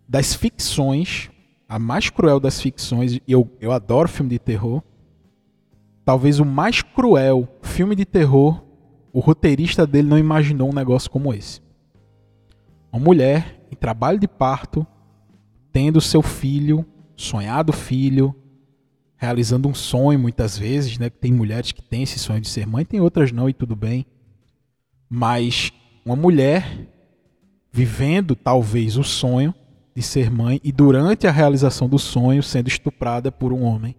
das 0.09 0.35
ficções, 0.35 1.30
a 1.68 1.78
mais 1.78 2.11
cruel 2.11 2.40
das 2.40 2.61
ficções, 2.61 3.20
eu, 3.26 3.50
eu 3.61 3.73
adoro 3.73 4.09
filme 4.09 4.30
de 4.30 4.38
terror. 4.38 4.82
Talvez 6.04 6.40
o 6.40 6.44
mais 6.44 6.82
cruel 6.82 7.49
filme 7.62 7.94
de 7.94 8.04
terror, 8.04 8.64
o 9.12 9.20
roteirista 9.20 9.87
dele 9.87 10.09
não 10.09 10.18
imaginou 10.18 10.70
um 10.70 10.75
negócio 10.75 11.11
como 11.11 11.32
esse. 11.32 11.61
Uma 12.92 13.02
mulher 13.02 13.61
em 13.70 13.76
trabalho 13.76 14.18
de 14.18 14.26
parto, 14.26 14.87
tendo 15.73 16.00
seu 16.00 16.23
filho, 16.23 16.85
sonhado 17.16 17.73
filho, 17.73 18.35
realizando 19.20 19.68
um 19.68 19.74
sonho 19.74 20.18
muitas 20.18 20.56
vezes, 20.56 20.98
né? 20.98 21.10
Tem 21.10 21.30
mulheres 21.30 21.72
que 21.72 21.82
têm 21.82 22.04
esse 22.04 22.18
sonho 22.18 22.40
de 22.40 22.48
ser 22.48 22.66
mãe, 22.66 22.86
tem 22.86 23.02
outras 23.02 23.30
não 23.30 23.50
e 23.50 23.52
tudo 23.52 23.76
bem. 23.76 24.06
Mas 25.10 25.70
uma 26.06 26.16
mulher 26.16 26.88
vivendo 27.70 28.34
talvez 28.34 28.96
o 28.96 29.04
sonho 29.04 29.54
de 29.94 30.00
ser 30.00 30.30
mãe 30.30 30.58
e 30.64 30.72
durante 30.72 31.26
a 31.26 31.30
realização 31.30 31.86
do 31.86 31.98
sonho 31.98 32.42
sendo 32.42 32.68
estuprada 32.68 33.30
por 33.30 33.52
um 33.52 33.62
homem 33.62 33.94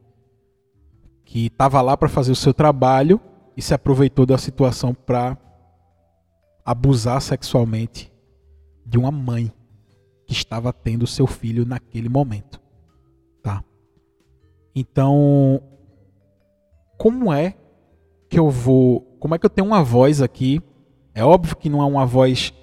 que 1.23 1.45
estava 1.45 1.79
lá 1.83 1.95
para 1.95 2.09
fazer 2.09 2.31
o 2.31 2.35
seu 2.35 2.51
trabalho 2.51 3.21
e 3.55 3.61
se 3.61 3.75
aproveitou 3.75 4.25
da 4.25 4.39
situação 4.39 4.91
para 4.91 5.37
abusar 6.65 7.21
sexualmente 7.21 8.11
de 8.83 8.97
uma 8.97 9.11
mãe 9.11 9.53
que 10.25 10.33
estava 10.33 10.73
tendo 10.73 11.05
seu 11.05 11.27
filho 11.27 11.63
naquele 11.63 12.09
momento. 12.09 12.61
Então, 14.75 15.61
como 16.97 17.33
é 17.33 17.55
que 18.29 18.39
eu 18.39 18.49
vou. 18.49 19.01
Como 19.19 19.35
é 19.35 19.37
que 19.37 19.45
eu 19.45 19.49
tenho 19.49 19.67
uma 19.67 19.83
voz 19.83 20.21
aqui? 20.21 20.61
É 21.13 21.23
óbvio 21.23 21.57
que 21.57 21.69
não 21.69 21.81
é 21.81 21.85
uma 21.85 22.05
voz 22.05 22.53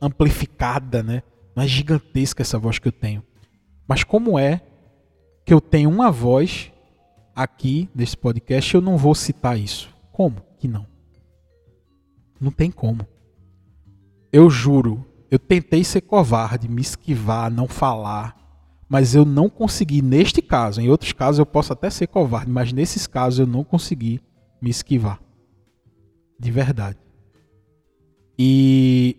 amplificada, 0.00 1.02
né? 1.02 1.22
Não 1.56 1.64
é 1.64 1.66
gigantesca 1.66 2.42
essa 2.42 2.58
voz 2.58 2.78
que 2.78 2.88
eu 2.88 2.92
tenho. 2.92 3.22
Mas 3.88 4.04
como 4.04 4.38
é 4.38 4.60
que 5.44 5.54
eu 5.54 5.60
tenho 5.60 5.88
uma 5.88 6.10
voz 6.10 6.70
aqui 7.34 7.88
nesse 7.94 8.16
podcast 8.16 8.74
eu 8.74 8.80
não 8.80 8.98
vou 8.98 9.14
citar 9.14 9.58
isso? 9.58 9.88
Como 10.12 10.36
que 10.58 10.68
não? 10.68 10.86
Não 12.38 12.50
tem 12.50 12.70
como. 12.70 13.06
Eu 14.30 14.50
juro, 14.50 15.06
eu 15.30 15.38
tentei 15.38 15.82
ser 15.84 16.02
covarde, 16.02 16.68
me 16.68 16.82
esquivar, 16.82 17.50
não 17.50 17.66
falar, 17.66 18.36
mas 18.88 19.14
eu 19.14 19.24
não 19.24 19.48
consegui 19.48 20.02
neste 20.02 20.42
caso. 20.42 20.80
Em 20.80 20.88
outros 20.88 21.12
casos 21.12 21.38
eu 21.38 21.46
posso 21.46 21.72
até 21.72 21.90
ser 21.90 22.06
covarde, 22.06 22.50
mas 22.50 22.72
nesses 22.72 23.06
casos 23.06 23.40
eu 23.40 23.46
não 23.46 23.64
consegui 23.64 24.20
me 24.60 24.70
esquivar. 24.70 25.20
De 26.38 26.50
verdade. 26.50 26.98
E 28.38 29.16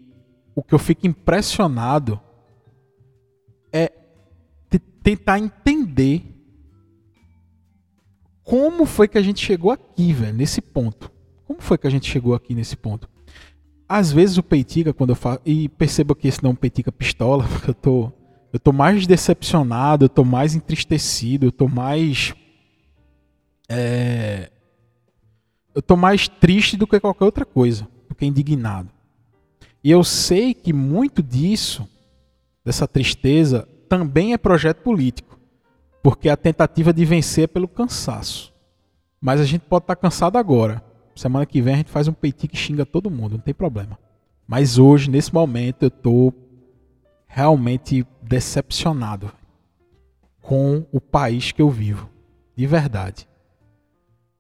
o 0.55 0.62
que 0.62 0.74
eu 0.74 0.79
fico 0.79 1.07
impressionado 1.07 2.19
é 3.72 3.91
tentar 5.01 5.39
entender 5.39 6.36
como 8.43 8.86
foi 8.86 9.07
que 9.07 9.17
a 9.17 9.22
gente 9.22 9.43
chegou 9.43 9.72
aqui, 9.72 10.13
velho, 10.13 10.38
nesse 10.38 10.62
ponto. 10.62 11.12
Como 11.48 11.60
foi 11.60 11.77
que 11.77 11.88
a 11.88 11.89
gente 11.89 12.10
chegou 12.10 12.36
aqui 12.36 12.53
nesse 12.53 12.75
ponto? 12.75 13.10
Às 13.89 14.12
vezes 14.12 14.38
o 14.38 14.43
Peitica, 14.43 14.93
quando 14.93 15.12
eu 15.12 15.15
falo. 15.15 15.39
E 15.45 15.67
perceba 15.69 16.15
que 16.15 16.27
esse 16.27 16.43
não 16.43 16.51
é 16.51 16.53
um 16.53 16.55
Peitica 16.55 16.91
pistola, 16.91 17.43
porque 17.50 17.72
eu 17.72 17.74
tô. 17.74 18.12
Eu 18.55 18.59
tô 18.59 18.71
mais 18.71 19.05
decepcionado, 19.05 20.05
eu 20.05 20.09
tô 20.09 20.24
mais 20.24 20.55
entristecido, 20.55 21.47
eu 21.47 21.51
tô 21.51 21.67
mais. 21.67 22.33
É, 23.67 24.50
eu 25.75 25.81
tô 25.81 25.97
mais 25.97 26.29
triste 26.29 26.77
do 26.77 26.88
que 26.88 26.97
qualquer 26.97 27.25
outra 27.25 27.43
coisa, 27.43 27.85
do 28.07 28.15
que 28.15 28.25
indignado. 28.25 28.89
E 29.83 29.91
eu 29.91 30.05
sei 30.05 30.53
que 30.53 30.71
muito 30.71 31.21
disso, 31.21 31.85
dessa 32.63 32.88
tristeza, 32.88 33.67
também 33.89 34.31
é 34.31 34.38
projeto 34.38 34.77
político, 34.77 35.38
porque 36.01 36.29
a 36.29 36.38
tentativa 36.38 36.93
de 36.93 37.03
vencer 37.03 37.43
é 37.43 37.47
pelo 37.47 37.67
cansaço. 37.67 38.53
Mas 39.19 39.41
a 39.41 39.43
gente 39.43 39.63
pode 39.63 39.83
estar 39.83 39.97
tá 39.97 40.01
cansado 40.01 40.38
agora. 40.38 40.81
Semana 41.13 41.45
que 41.45 41.62
vem 41.62 41.74
a 41.74 41.77
gente 41.79 41.91
faz 41.91 42.07
um 42.07 42.13
peitinho 42.13 42.51
que 42.51 42.57
xinga 42.57 42.85
todo 42.85 43.12
mundo, 43.12 43.33
não 43.33 43.39
tem 43.39 43.53
problema. 43.53 44.00
Mas 44.47 44.77
hoje, 44.77 45.09
nesse 45.09 45.33
momento, 45.33 45.83
eu 45.83 45.91
tô 45.91 46.33
realmente 47.27 48.05
decepcionado 48.22 49.32
com 50.41 50.86
o 50.91 51.01
país 51.01 51.51
que 51.51 51.62
eu 51.62 51.70
vivo. 51.70 52.10
De 52.55 52.65
verdade. 52.65 53.27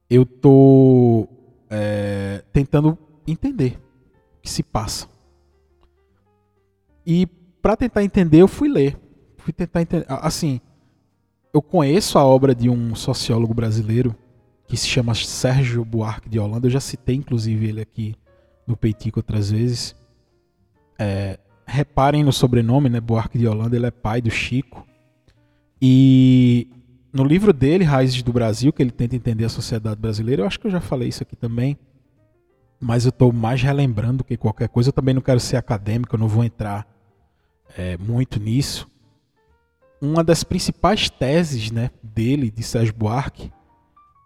Eu 0.09 0.25
tô 0.25 1.27
é, 1.69 2.43
tentando 2.53 2.97
entender 3.27 3.79
o 4.37 4.41
que 4.41 4.49
se 4.49 4.63
passa. 4.63 5.07
E 7.05 7.27
para 7.61 7.75
tentar 7.75 8.03
entender, 8.03 8.41
eu 8.41 8.47
fui 8.47 8.69
ler. 8.69 8.97
Fui 9.37 9.51
tentar 9.51 9.81
entender. 9.81 10.05
Assim, 10.07 10.61
eu 11.53 11.61
conheço 11.61 12.17
a 12.17 12.23
obra 12.23 12.53
de 12.53 12.69
um 12.69 12.95
sociólogo 12.95 13.53
brasileiro 13.53 14.15
que 14.67 14.77
se 14.77 14.87
chama 14.87 15.13
Sérgio 15.13 15.83
Buarque 15.85 16.29
de 16.29 16.39
Holanda. 16.39 16.67
Eu 16.67 16.71
já 16.71 16.79
citei, 16.79 17.15
inclusive, 17.15 17.67
ele 17.67 17.81
aqui 17.81 18.15
no 18.65 18.75
Peitico 18.75 19.19
outras 19.19 19.51
vezes. 19.51 19.95
É, 20.97 21.39
reparem 21.65 22.23
no 22.23 22.31
sobrenome, 22.31 22.89
né? 22.89 22.99
Buarque 22.99 23.37
de 23.37 23.47
Holanda, 23.47 23.75
ele 23.75 23.85
é 23.85 23.91
pai 23.91 24.21
do 24.21 24.29
Chico. 24.29 24.85
E 25.81 26.67
no 27.11 27.23
livro 27.23 27.51
dele, 27.51 27.83
Raízes 27.83 28.21
do 28.21 28.31
Brasil, 28.31 28.71
que 28.71 28.81
ele 28.81 28.91
tenta 28.91 29.15
entender 29.15 29.45
a 29.45 29.49
sociedade 29.49 29.99
brasileira, 29.99 30.41
eu 30.41 30.47
acho 30.47 30.59
que 30.59 30.67
eu 30.67 30.71
já 30.71 30.81
falei 30.81 31.09
isso 31.09 31.23
aqui 31.23 31.35
também. 31.35 31.77
Mas 32.79 33.05
eu 33.05 33.09
estou 33.09 33.31
mais 33.31 33.61
relembrando 33.61 34.23
que 34.23 34.37
qualquer 34.37 34.67
coisa. 34.67 34.89
Eu 34.89 34.93
também 34.93 35.13
não 35.13 35.21
quero 35.21 35.39
ser 35.39 35.57
acadêmico, 35.57 36.15
eu 36.15 36.19
não 36.19 36.27
vou 36.27 36.43
entrar 36.43 36.87
é, 37.77 37.97
muito 37.97 38.39
nisso. 38.39 38.87
Uma 40.01 40.23
das 40.23 40.43
principais 40.43 41.09
teses 41.09 41.71
né, 41.71 41.89
dele, 42.03 42.51
de 42.51 42.61
Sérgio 42.61 42.93
Buarque, 42.93 43.51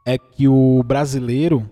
é 0.05 0.17
que 0.17 0.47
o 0.47 0.81
brasileiro 0.83 1.69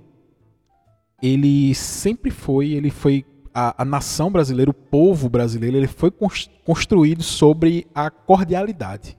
ele 1.21 1.73
sempre 1.73 2.29
foi, 2.29 2.71
ele 2.71 2.89
foi 2.89 3.25
a, 3.59 3.81
a 3.81 3.83
nação 3.83 4.29
brasileira, 4.29 4.69
o 4.69 4.73
povo 4.73 5.27
brasileiro, 5.27 5.77
ele 5.77 5.87
foi 5.87 6.13
construído 6.63 7.23
sobre 7.23 7.87
a 7.95 8.11
cordialidade. 8.11 9.17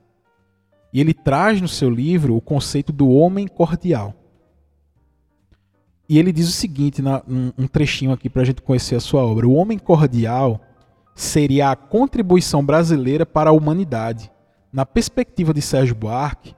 E 0.92 1.00
ele 1.00 1.12
traz 1.12 1.60
no 1.60 1.66
seu 1.66 1.90
livro 1.90 2.36
o 2.36 2.40
conceito 2.40 2.92
do 2.92 3.10
homem 3.10 3.48
cordial. 3.48 4.14
E 6.08 6.20
ele 6.20 6.30
diz 6.30 6.48
o 6.48 6.52
seguinte, 6.52 7.02
na, 7.02 7.20
um, 7.28 7.52
um 7.58 7.66
trechinho 7.66 8.12
aqui 8.12 8.30
para 8.30 8.42
a 8.42 8.44
gente 8.44 8.62
conhecer 8.62 8.94
a 8.94 9.00
sua 9.00 9.24
obra: 9.24 9.48
o 9.48 9.54
homem 9.54 9.76
cordial 9.76 10.60
seria 11.16 11.72
a 11.72 11.76
contribuição 11.76 12.64
brasileira 12.64 13.26
para 13.26 13.50
a 13.50 13.52
humanidade. 13.52 14.30
Na 14.72 14.86
perspectiva 14.86 15.52
de 15.52 15.60
Sérgio 15.60 15.96
Buarque, 15.96 16.54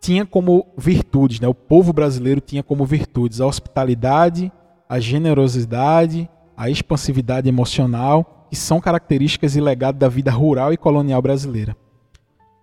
tinha 0.00 0.24
como 0.24 0.66
virtudes, 0.78 1.40
né? 1.40 1.46
o 1.46 1.54
povo 1.54 1.92
brasileiro 1.92 2.40
tinha 2.40 2.62
como 2.62 2.86
virtudes 2.86 3.38
a 3.38 3.46
hospitalidade, 3.46 4.50
a 4.88 4.98
generosidade, 4.98 6.26
a 6.62 6.70
expansividade 6.70 7.48
emocional, 7.48 8.46
que 8.48 8.54
são 8.54 8.80
características 8.80 9.56
e 9.56 9.60
legado 9.60 9.98
da 9.98 10.08
vida 10.08 10.30
rural 10.30 10.72
e 10.72 10.76
colonial 10.76 11.20
brasileira. 11.20 11.76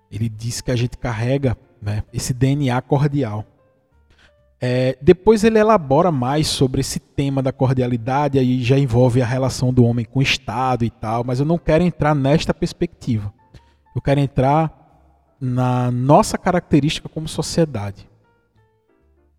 Ele 0.10 0.30
diz 0.30 0.62
que 0.62 0.72
a 0.72 0.76
gente 0.78 0.98
carrega 0.98 1.58
né, 1.82 2.04
esse 2.14 2.34
DNA 2.34 2.82
cordial. 2.82 3.44
É, 4.62 4.98
depois 5.02 5.44
ele 5.44 5.60
elabora 5.60 6.14
mais 6.14 6.48
sobre 6.48 6.80
esse 6.80 6.98
tema 6.98 7.44
da 7.44 7.52
cordialidade, 7.52 8.40
aí 8.40 8.64
já 8.64 8.80
envolve 8.80 9.22
a 9.22 9.26
relação 9.26 9.74
do 9.74 9.84
homem 9.84 10.06
com 10.06 10.20
o 10.20 10.24
Estado 10.24 10.86
e 10.86 10.90
tal, 10.90 11.26
mas 11.26 11.42
eu 11.42 11.46
não 11.46 11.58
quero 11.58 11.84
entrar 11.84 12.16
nesta 12.16 12.54
perspectiva. 12.54 13.34
Eu 13.94 14.02
quero 14.02 14.22
entrar 14.22 15.36
na 15.42 15.92
nossa 15.92 16.38
característica 16.38 17.10
como 17.10 17.28
sociedade. 17.28 18.08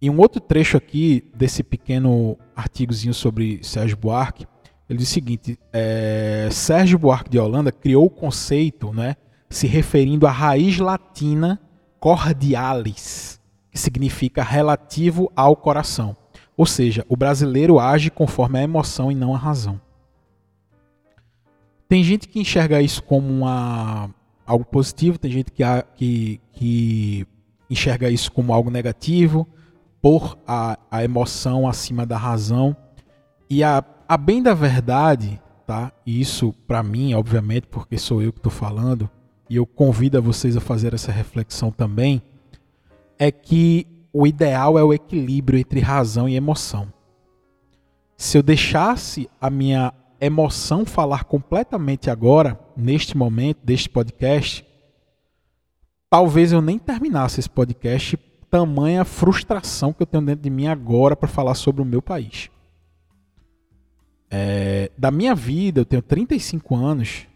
Em 0.03 0.11
um 0.11 0.19
outro 0.19 0.39
trecho 0.39 0.77
aqui 0.77 1.25
desse 1.35 1.63
pequeno 1.63 2.37
artigozinho 2.55 3.15
sobre 3.15 3.61
Sérgio 3.63 3.97
Buarque, 3.97 4.50
ele 4.91 4.99
diz 4.99 5.09
o 5.09 5.13
seguinte: 5.13 5.57
é, 5.73 6.49
Sérgio 6.51 6.99
Buarque 6.99 7.31
de 7.31 7.39
Holanda 7.39 7.71
criou 7.71 8.07
o 8.07 8.11
conceito, 8.11 8.93
né, 8.93 9.15
se 9.49 9.69
referindo 9.69 10.27
à 10.27 10.33
raiz 10.33 10.79
latina 10.79 11.61
cordialis, 12.01 13.41
que 13.71 13.79
significa 13.79 14.43
relativo 14.43 15.31
ao 15.37 15.55
coração. 15.55 16.17
Ou 16.57 16.67
seja, 16.67 17.07
o 17.09 17.17
brasileiro 17.17 17.79
age 17.79 18.11
conforme 18.11 18.59
a 18.59 18.63
emoção 18.63 19.13
e 19.13 19.15
não 19.15 19.33
a 19.33 19.39
razão. 19.39 19.81
Tem 21.89 22.03
gente 22.03 22.29
que 22.29 22.41
enxerga 22.41 22.83
isso 22.83 23.03
como 23.03 23.29
uma 23.29 24.11
algo 24.45 24.65
positivo, 24.65 25.19
tem 25.19 25.31
gente 25.31 25.53
que, 25.53 25.63
que, 25.95 26.41
que 26.53 27.27
enxerga 27.69 28.11
isso 28.11 28.33
como 28.33 28.53
algo 28.53 28.69
negativo, 28.69 29.47
por 30.03 30.37
a, 30.47 30.77
a 30.91 31.05
emoção 31.05 31.69
acima 31.69 32.05
da 32.05 32.17
razão. 32.17 32.77
E 33.49 33.63
a, 33.63 33.85
a 34.11 34.17
bem 34.17 34.43
da 34.43 34.55
verdade, 34.55 35.41
tá? 35.65 35.93
Isso 36.05 36.53
para 36.67 36.83
mim, 36.83 37.15
obviamente, 37.15 37.69
porque 37.69 37.97
sou 37.97 38.21
eu 38.21 38.33
que 38.33 38.41
estou 38.41 38.51
falando, 38.51 39.09
e 39.49 39.55
eu 39.55 39.65
convido 39.65 40.19
a 40.19 40.21
vocês 40.21 40.57
a 40.57 40.61
fazer 40.61 40.93
essa 40.93 41.13
reflexão 41.13 41.71
também, 41.71 42.21
é 43.17 43.31
que 43.31 43.87
o 44.13 44.27
ideal 44.27 44.77
é 44.77 44.83
o 44.83 44.93
equilíbrio 44.93 45.61
entre 45.61 45.79
razão 45.79 46.29
e 46.29 46.35
emoção. 46.35 46.93
Se 48.17 48.37
eu 48.37 48.43
deixasse 48.43 49.31
a 49.41 49.49
minha 49.49 49.95
emoção 50.21 50.85
falar 50.85 51.23
completamente 51.23 52.11
agora, 52.11 52.59
neste 52.77 53.17
momento, 53.17 53.61
deste 53.63 53.89
podcast, 53.89 54.67
talvez 56.11 56.51
eu 56.51 56.61
nem 56.61 56.81
terminasse 56.81 57.39
esse 57.39 57.49
podcast, 57.49 58.17
tamanha 58.51 59.05
frustração 59.05 59.93
que 59.93 60.03
eu 60.03 60.07
tenho 60.07 60.27
dentro 60.27 60.43
de 60.43 60.51
mim 60.51 60.67
agora 60.67 61.15
para 61.15 61.29
falar 61.29 61.55
sobre 61.55 61.81
o 61.81 61.85
meu 61.85 62.03
país. 62.03 62.51
É, 64.31 64.91
da 64.97 65.11
minha 65.11 65.35
vida, 65.35 65.81
eu 65.81 65.85
tenho 65.85 66.03
35 66.03 66.77
anos, 66.77 67.27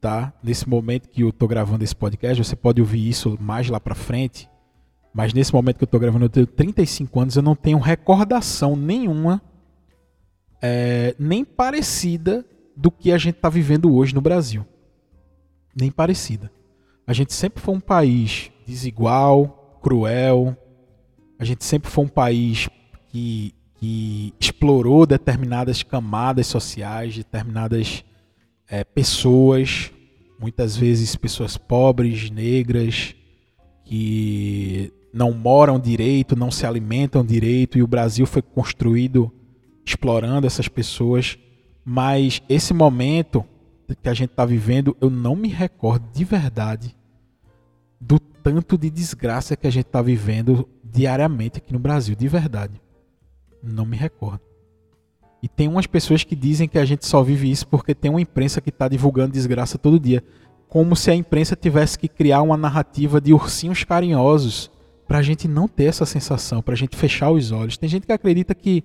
tá? 0.00 0.32
Nesse 0.42 0.68
momento 0.68 1.08
que 1.08 1.22
eu 1.22 1.28
estou 1.28 1.46
gravando 1.46 1.84
esse 1.84 1.94
podcast, 1.94 2.42
você 2.42 2.56
pode 2.56 2.80
ouvir 2.80 3.06
isso 3.06 3.36
mais 3.40 3.68
lá 3.68 3.78
para 3.78 3.94
frente, 3.94 4.48
mas 5.12 5.34
nesse 5.34 5.52
momento 5.52 5.76
que 5.76 5.84
eu 5.84 5.86
estou 5.86 6.00
gravando, 6.00 6.24
eu 6.26 6.30
tenho 6.30 6.46
35 6.46 7.20
anos, 7.20 7.36
eu 7.36 7.42
não 7.42 7.54
tenho 7.54 7.78
recordação 7.78 8.74
nenhuma 8.74 9.42
é, 10.62 11.14
nem 11.18 11.44
parecida 11.44 12.44
do 12.76 12.90
que 12.90 13.12
a 13.12 13.18
gente 13.18 13.36
está 13.36 13.48
vivendo 13.48 13.94
hoje 13.94 14.14
no 14.14 14.20
Brasil. 14.20 14.64
Nem 15.74 15.90
parecida. 15.90 16.50
A 17.06 17.12
gente 17.12 17.32
sempre 17.32 17.62
foi 17.62 17.74
um 17.74 17.80
país 17.80 18.50
desigual, 18.66 19.78
cruel. 19.82 20.56
A 21.38 21.44
gente 21.44 21.64
sempre 21.64 21.90
foi 21.90 22.04
um 22.04 22.08
país 22.08 22.68
que, 23.08 23.54
que 23.78 24.34
explorou 24.38 25.06
determinadas 25.06 25.82
camadas 25.82 26.46
sociais, 26.48 27.16
determinadas 27.16 28.04
é, 28.68 28.82
pessoas, 28.82 29.92
muitas 30.38 30.76
vezes 30.76 31.14
pessoas 31.16 31.56
pobres, 31.56 32.28
negras, 32.28 33.14
que 33.84 34.92
não 35.14 35.32
moram 35.32 35.78
direito, 35.78 36.36
não 36.36 36.50
se 36.50 36.66
alimentam 36.66 37.24
direito, 37.24 37.78
e 37.78 37.82
o 37.82 37.86
Brasil 37.86 38.26
foi 38.26 38.42
construído 38.42 39.32
explorando 39.86 40.46
essas 40.46 40.68
pessoas. 40.68 41.38
Mas 41.84 42.42
esse 42.48 42.74
momento 42.74 43.44
que 44.02 44.08
a 44.08 44.14
gente 44.14 44.30
está 44.30 44.44
vivendo, 44.44 44.96
eu 45.00 45.08
não 45.08 45.34
me 45.34 45.48
recordo 45.48 46.04
de 46.12 46.24
verdade 46.24 46.94
do 48.00 48.18
tanto 48.18 48.76
de 48.76 48.90
desgraça 48.90 49.56
que 49.56 49.66
a 49.66 49.70
gente 49.70 49.86
está 49.86 50.02
vivendo 50.02 50.68
diariamente 50.84 51.58
aqui 51.58 51.72
no 51.72 51.78
Brasil, 51.78 52.14
de 52.14 52.28
verdade. 52.28 52.80
Não 53.62 53.84
me 53.84 53.96
recordo. 53.96 54.40
E 55.42 55.48
tem 55.48 55.68
umas 55.68 55.86
pessoas 55.86 56.24
que 56.24 56.34
dizem 56.34 56.68
que 56.68 56.78
a 56.78 56.84
gente 56.84 57.06
só 57.06 57.22
vive 57.22 57.50
isso 57.50 57.66
porque 57.68 57.94
tem 57.94 58.10
uma 58.10 58.20
imprensa 58.20 58.60
que 58.60 58.70
está 58.70 58.88
divulgando 58.88 59.32
desgraça 59.32 59.78
todo 59.78 60.00
dia. 60.00 60.22
Como 60.68 60.96
se 60.96 61.10
a 61.10 61.14
imprensa 61.14 61.54
tivesse 61.54 61.98
que 61.98 62.08
criar 62.08 62.42
uma 62.42 62.56
narrativa 62.56 63.20
de 63.20 63.32
ursinhos 63.32 63.84
carinhosos 63.84 64.70
para 65.06 65.18
a 65.18 65.22
gente 65.22 65.48
não 65.48 65.66
ter 65.66 65.84
essa 65.84 66.04
sensação, 66.04 66.60
para 66.60 66.74
a 66.74 66.76
gente 66.76 66.96
fechar 66.96 67.30
os 67.30 67.50
olhos. 67.52 67.78
Tem 67.78 67.88
gente 67.88 68.06
que 68.06 68.12
acredita 68.12 68.54
que 68.54 68.84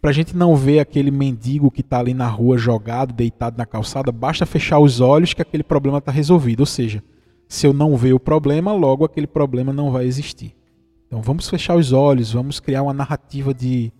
para 0.00 0.10
a 0.10 0.14
gente 0.14 0.36
não 0.36 0.54
ver 0.54 0.80
aquele 0.80 1.10
mendigo 1.10 1.70
que 1.70 1.80
está 1.80 1.98
ali 1.98 2.14
na 2.14 2.26
rua 2.28 2.56
jogado, 2.56 3.12
deitado 3.12 3.58
na 3.58 3.66
calçada, 3.66 4.12
basta 4.12 4.46
fechar 4.46 4.78
os 4.78 5.00
olhos 5.00 5.34
que 5.34 5.42
aquele 5.42 5.62
problema 5.62 5.98
está 5.98 6.12
resolvido. 6.12 6.60
Ou 6.60 6.66
seja, 6.66 7.02
se 7.48 7.66
eu 7.66 7.72
não 7.72 7.96
ver 7.96 8.12
o 8.12 8.20
problema, 8.20 8.72
logo 8.72 9.04
aquele 9.04 9.26
problema 9.26 9.72
não 9.72 9.90
vai 9.90 10.06
existir. 10.06 10.54
Então 11.14 11.22
vamos 11.22 11.48
fechar 11.48 11.76
os 11.76 11.92
olhos, 11.92 12.32
vamos 12.32 12.58
criar 12.58 12.82
uma 12.82 12.92
narrativa 12.92 13.54
de, 13.54 13.92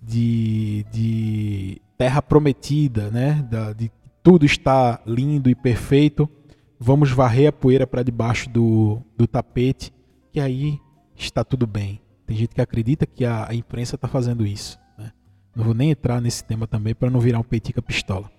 de, 0.00 0.86
de 0.92 1.82
terra 1.98 2.22
prometida, 2.22 3.10
né? 3.10 3.44
Da, 3.50 3.72
de 3.72 3.90
tudo 4.22 4.46
está 4.46 5.00
lindo 5.04 5.50
e 5.50 5.54
perfeito. 5.56 6.30
Vamos 6.78 7.10
varrer 7.10 7.48
a 7.48 7.52
poeira 7.52 7.88
para 7.88 8.04
debaixo 8.04 8.48
do, 8.48 9.02
do 9.16 9.26
tapete, 9.26 9.92
que 10.32 10.38
aí 10.38 10.78
está 11.16 11.42
tudo 11.42 11.66
bem. 11.66 12.00
Tem 12.24 12.36
gente 12.36 12.54
que 12.54 12.60
acredita 12.60 13.04
que 13.04 13.24
a, 13.24 13.48
a 13.50 13.54
imprensa 13.54 13.96
está 13.96 14.06
fazendo 14.06 14.46
isso. 14.46 14.78
Né? 14.96 15.10
Não 15.56 15.64
vou 15.64 15.74
nem 15.74 15.90
entrar 15.90 16.20
nesse 16.20 16.44
tema 16.44 16.68
também 16.68 16.94
para 16.94 17.10
não 17.10 17.18
virar 17.18 17.40
um 17.40 17.42
petica 17.42 17.82
pistola. 17.82 18.30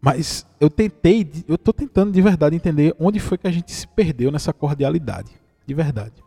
Mas 0.00 0.44
eu 0.58 0.68
tentei, 0.68 1.30
eu 1.46 1.54
estou 1.54 1.72
tentando 1.72 2.10
de 2.10 2.20
verdade 2.20 2.56
entender 2.56 2.92
onde 2.98 3.20
foi 3.20 3.38
que 3.38 3.46
a 3.46 3.52
gente 3.52 3.70
se 3.70 3.86
perdeu 3.86 4.32
nessa 4.32 4.52
cordialidade. 4.52 5.30
De 5.64 5.74
verdade. 5.74 6.26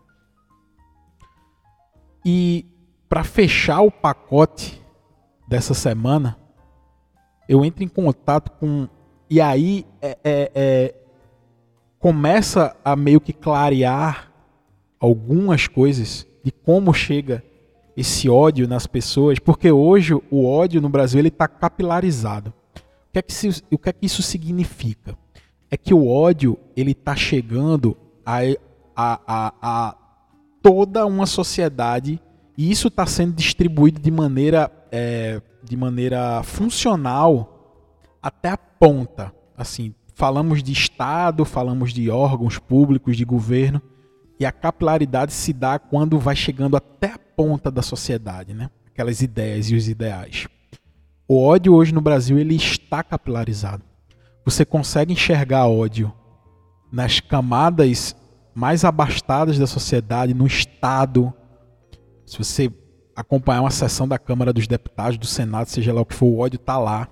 E 2.23 2.65
para 3.09 3.23
fechar 3.23 3.81
o 3.81 3.91
pacote 3.91 4.81
dessa 5.47 5.73
semana, 5.73 6.37
eu 7.47 7.65
entro 7.65 7.83
em 7.83 7.87
contato 7.87 8.51
com. 8.51 8.87
E 9.29 9.41
aí 9.41 9.85
é, 10.01 10.17
é, 10.23 10.51
é, 10.55 10.95
começa 11.99 12.75
a 12.83 12.95
meio 12.95 13.19
que 13.19 13.33
clarear 13.33 14.31
algumas 14.99 15.67
coisas 15.67 16.27
de 16.43 16.51
como 16.51 16.93
chega 16.93 17.43
esse 17.95 18.29
ódio 18.29 18.67
nas 18.67 18.87
pessoas, 18.87 19.39
porque 19.39 19.71
hoje 19.71 20.13
o 20.13 20.45
ódio 20.45 20.81
no 20.81 20.89
Brasil 20.89 21.19
ele 21.19 21.27
está 21.27 21.47
capilarizado. 21.47 22.53
O 23.09 23.11
que, 23.11 23.19
é 23.19 23.21
que, 23.21 23.33
se, 23.33 23.63
o 23.69 23.77
que 23.77 23.89
é 23.89 23.93
que 23.93 24.05
isso 24.05 24.21
significa? 24.21 25.17
É 25.69 25.75
que 25.75 25.93
o 25.93 26.07
ódio 26.07 26.57
ele 26.75 26.91
está 26.91 27.15
chegando 27.15 27.97
a, 28.25 28.39
a, 28.95 29.19
a, 29.27 29.53
a 29.61 29.97
toda 30.61 31.05
uma 31.05 31.25
sociedade 31.25 32.21
e 32.57 32.69
isso 32.69 32.89
está 32.89 33.05
sendo 33.05 33.33
distribuído 33.33 33.99
de 33.99 34.11
maneira, 34.11 34.71
é, 34.91 35.41
de 35.63 35.75
maneira 35.75 36.43
funcional 36.43 37.87
até 38.21 38.49
a 38.49 38.57
ponta. 38.57 39.33
Assim, 39.57 39.95
falamos 40.13 40.61
de 40.61 40.71
Estado, 40.71 41.43
falamos 41.45 41.93
de 41.93 42.09
órgãos 42.09 42.59
públicos, 42.59 43.17
de 43.17 43.25
governo, 43.25 43.81
e 44.39 44.45
a 44.45 44.51
capilaridade 44.51 45.33
se 45.33 45.53
dá 45.53 45.79
quando 45.79 46.19
vai 46.19 46.35
chegando 46.35 46.75
até 46.75 47.07
a 47.13 47.19
ponta 47.19 47.71
da 47.71 47.81
sociedade, 47.81 48.53
né? 48.53 48.69
aquelas 48.87 49.21
ideias 49.21 49.69
e 49.69 49.75
os 49.75 49.87
ideais. 49.87 50.47
O 51.27 51.41
ódio 51.41 51.73
hoje 51.73 51.93
no 51.93 52.01
Brasil 52.01 52.37
ele 52.37 52.55
está 52.55 53.01
capilarizado. 53.03 53.83
Você 54.43 54.65
consegue 54.65 55.13
enxergar 55.13 55.67
ódio 55.67 56.13
nas 56.91 57.19
camadas 57.19 58.15
mais 58.53 58.83
abastadas 58.83 59.57
da 59.57 59.67
sociedade, 59.67 60.33
no 60.33 60.45
Estado. 60.45 61.33
Se 62.25 62.37
você 62.37 62.71
acompanhar 63.15 63.61
uma 63.61 63.71
sessão 63.71 64.07
da 64.07 64.17
Câmara 64.17 64.53
dos 64.53 64.67
Deputados, 64.67 65.17
do 65.17 65.25
Senado, 65.25 65.67
seja 65.67 65.93
lá 65.93 66.01
o 66.01 66.05
que 66.05 66.15
for, 66.15 66.25
o 66.25 66.39
ódio 66.39 66.57
está 66.57 66.77
lá. 66.77 67.07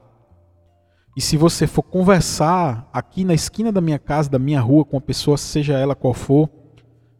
E 1.15 1.21
se 1.21 1.35
você 1.35 1.67
for 1.67 1.83
conversar 1.83 2.89
aqui 2.93 3.23
na 3.23 3.33
esquina 3.33 3.71
da 3.71 3.81
minha 3.81 3.99
casa, 3.99 4.29
da 4.29 4.39
minha 4.39 4.61
rua, 4.61 4.85
com 4.85 4.95
uma 4.95 5.01
pessoa, 5.01 5.37
seja 5.37 5.77
ela 5.77 5.95
qual 5.95 6.13
for, 6.13 6.49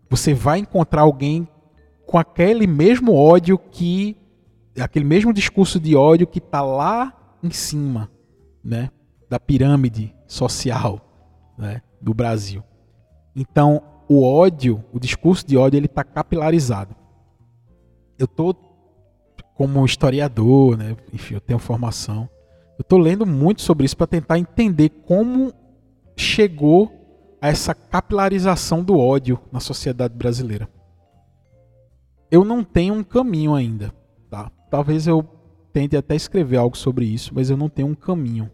você 0.10 0.34
vai 0.34 0.60
encontrar 0.60 1.01
alguém 1.01 1.47
com 2.05 2.17
aquele 2.17 2.65
mesmo 2.65 3.13
ódio 3.13 3.58
que 3.58 4.17
aquele 4.79 5.05
mesmo 5.05 5.34
discurso 5.34 5.79
de 5.79 5.95
ódio 5.95 6.25
que 6.25 6.39
está 6.39 6.62
lá 6.62 7.13
em 7.43 7.51
cima, 7.51 8.10
né, 8.63 8.89
da 9.29 9.39
pirâmide 9.39 10.15
social, 10.25 11.01
né, 11.58 11.82
do 12.01 12.13
Brasil. 12.13 12.63
Então, 13.36 13.84
o 14.10 14.24
ódio, 14.24 14.84
o 14.91 15.00
discurso 15.00 15.45
de 15.45 15.56
ódio, 15.56 15.78
ele 15.78 15.86
está 15.86 16.04
capilarizado. 16.04 16.95
Eu 18.17 18.28
tô 18.28 18.56
como 19.54 19.86
historiador, 19.86 20.76
né, 20.76 20.98
enfim, 21.13 21.36
eu 21.36 21.41
tenho 21.41 21.60
formação. 21.60 22.28
Eu 22.78 22.84
tô 22.84 22.98
lendo 22.98 23.26
muito 23.26 23.62
sobre 23.62 23.86
isso 23.86 23.95
para 23.95 24.08
tentar 24.08 24.39
entender 24.39 24.89
como 25.06 25.54
chegou 26.17 26.91
a 27.41 27.50
essa 27.50 27.76
capilarização 27.76 28.84
do 28.84 28.98
ódio 28.98 29.39
na 29.52 29.60
sociedade 29.60 30.15
brasileira. 30.15 30.67
Eu 32.32 32.43
não 32.43 32.63
tenho 32.63 32.93
um 32.93 33.04
caminho 33.04 33.54
ainda, 33.54 33.93
tá? 34.30 34.52
Talvez 34.72 35.08
eu 35.08 35.24
tente 35.72 35.95
até 35.95 36.15
escrever 36.15 36.58
algo 36.58 36.78
sobre 36.78 37.06
isso, 37.06 37.32
mas 37.34 37.50
eu 37.50 37.58
não 37.58 37.69
tenho 37.69 37.88
um 37.88 37.95
caminho. 37.95 38.50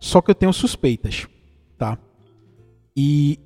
Só 0.00 0.22
que 0.22 0.30
eu 0.30 0.34
tenho 0.34 0.52
suspeitas, 0.52 1.26
tá? 1.76 1.98
E 2.96 3.38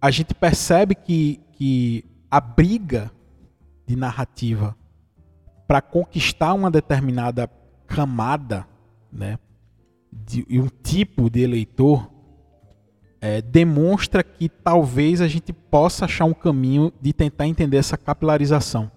a 0.00 0.10
gente 0.10 0.34
percebe 0.34 0.94
que, 0.94 1.40
que 1.52 2.04
a 2.30 2.40
briga 2.40 3.10
de 3.86 3.96
narrativa 3.96 4.76
para 5.66 5.80
conquistar 5.80 6.54
uma 6.54 6.70
determinada 6.70 7.50
camada, 7.86 8.66
né, 9.12 9.38
de, 10.12 10.46
e 10.48 10.60
um 10.60 10.68
tipo 10.68 11.28
de 11.28 11.40
eleitor, 11.40 12.10
é, 13.20 13.42
demonstra 13.42 14.22
que 14.22 14.48
talvez 14.48 15.20
a 15.20 15.26
gente 15.26 15.52
possa 15.52 16.04
achar 16.04 16.24
um 16.24 16.34
caminho 16.34 16.92
de 17.00 17.12
tentar 17.12 17.46
entender 17.46 17.76
essa 17.76 17.96
capilarização 17.96 18.90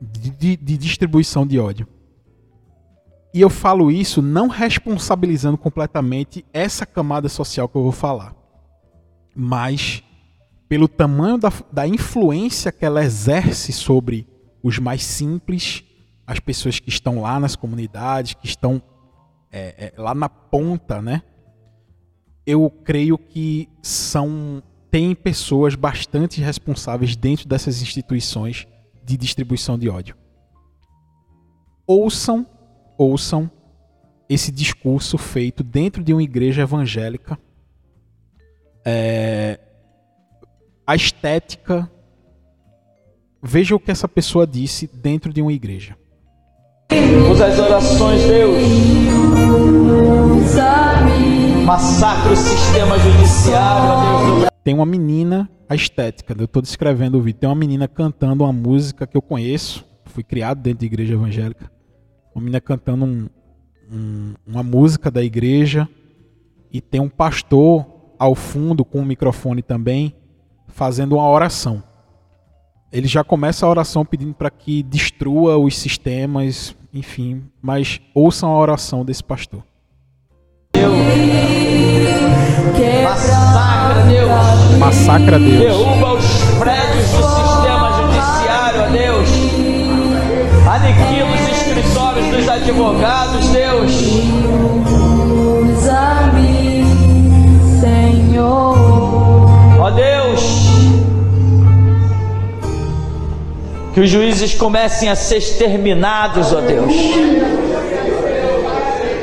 de, 0.00 0.56
de 0.56 0.76
distribuição 0.76 1.46
de 1.46 1.58
ódio. 1.58 1.86
E 3.34 3.40
eu 3.40 3.48
falo 3.48 3.90
isso 3.90 4.20
não 4.20 4.48
responsabilizando 4.48 5.56
completamente 5.56 6.44
essa 6.52 6.84
camada 6.84 7.28
social 7.28 7.68
que 7.68 7.76
eu 7.76 7.82
vou 7.82 7.92
falar, 7.92 8.34
mas 9.34 10.02
pelo 10.68 10.88
tamanho 10.88 11.38
da, 11.38 11.52
da 11.70 11.86
influência 11.86 12.72
que 12.72 12.84
ela 12.84 13.04
exerce 13.04 13.72
sobre 13.72 14.26
os 14.62 14.78
mais 14.78 15.04
simples, 15.04 15.84
as 16.26 16.40
pessoas 16.40 16.78
que 16.78 16.88
estão 16.88 17.20
lá 17.20 17.38
nas 17.38 17.56
comunidades, 17.56 18.34
que 18.34 18.46
estão 18.46 18.82
é, 19.50 19.92
é, 19.96 20.00
lá 20.00 20.14
na 20.14 20.28
ponta, 20.28 21.02
né? 21.02 21.22
Eu 22.46 22.70
creio 22.70 23.18
que 23.18 23.68
são 23.82 24.62
tem 24.90 25.14
pessoas 25.14 25.74
bastante 25.74 26.40
responsáveis 26.40 27.16
dentro 27.16 27.48
dessas 27.48 27.80
instituições 27.80 28.66
de 29.02 29.16
distribuição 29.16 29.78
de 29.78 29.88
ódio. 29.88 30.14
Ouçam, 31.86 32.46
ouçam 32.98 33.50
esse 34.28 34.52
discurso 34.52 35.16
feito 35.16 35.62
dentro 35.64 36.04
de 36.04 36.12
uma 36.12 36.22
igreja 36.22 36.62
evangélica. 36.62 37.38
É, 38.84 39.58
a 40.86 40.94
estética. 40.94 41.90
Veja 43.42 43.74
o 43.74 43.80
que 43.80 43.90
essa 43.90 44.06
pessoa 44.06 44.46
disse 44.46 44.86
dentro 44.86 45.32
de 45.32 45.42
uma 45.42 45.52
igreja. 45.52 45.96
Usa 47.30 47.46
as 47.46 47.58
orações, 47.58 48.22
Deus. 48.22 48.62
Massacre 51.64 52.32
o 52.32 52.36
sistema 52.36 52.98
judiciário, 52.98 54.40
Deus. 54.40 54.50
Tem 54.62 54.74
uma 54.74 54.86
menina 54.86 55.48
a 55.68 55.74
estética. 55.74 56.34
Eu 56.38 56.44
estou 56.44 56.60
descrevendo 56.60 57.18
o 57.18 57.22
vídeo. 57.22 57.40
Tem 57.40 57.48
uma 57.48 57.56
menina 57.56 57.88
cantando 57.88 58.44
uma 58.44 58.52
música 58.52 59.06
que 59.06 59.16
eu 59.16 59.22
conheço. 59.22 59.84
Fui 60.04 60.22
criado 60.22 60.60
dentro 60.60 60.80
da 60.80 60.86
igreja 60.86 61.14
evangélica. 61.14 61.70
Uma 62.34 62.42
menina 62.42 62.60
cantando 62.60 63.04
um, 63.04 63.28
um, 63.90 64.34
uma 64.46 64.62
música 64.62 65.10
da 65.10 65.22
igreja. 65.22 65.88
E 66.70 66.80
tem 66.80 67.00
um 67.00 67.08
pastor 67.08 67.86
ao 68.22 68.36
fundo 68.36 68.84
com 68.84 69.00
o 69.00 69.04
microfone 69.04 69.62
também 69.62 70.14
fazendo 70.68 71.16
uma 71.16 71.28
oração. 71.28 71.82
Ele 72.92 73.08
já 73.08 73.24
começa 73.24 73.66
a 73.66 73.68
oração 73.68 74.04
pedindo 74.04 74.32
para 74.32 74.48
que 74.48 74.80
destrua 74.80 75.58
os 75.58 75.76
sistemas, 75.76 76.72
enfim, 76.94 77.42
mas 77.60 78.00
ouçam 78.14 78.48
a 78.48 78.56
oração 78.56 79.04
desse 79.04 79.24
pastor. 79.24 79.64
Deus. 80.72 80.92
Massacra 83.02 84.02
Deus. 84.04 84.78
Massacra 84.78 85.38
Deus. 85.40 85.58
Derruba 85.58 86.14
os 86.14 86.58
prédios 86.60 87.10
do 87.10 87.22
sistema 87.24 87.92
judiciário, 88.02 88.82
ó 88.82 88.86
Deus. 88.86 89.28
Aniquila 90.68 91.34
os 91.34 91.48
escritórios 91.58 92.28
dos 92.28 92.48
advogados, 92.48 93.48
Deus. 93.48 94.81
Deus. 99.92 100.42
Que 103.94 104.00
os 104.00 104.08
juízes 104.08 104.54
comecem 104.54 105.08
a 105.08 105.14
ser 105.14 105.36
exterminados, 105.36 106.52
ó 106.52 106.60
Deus. 106.60 106.92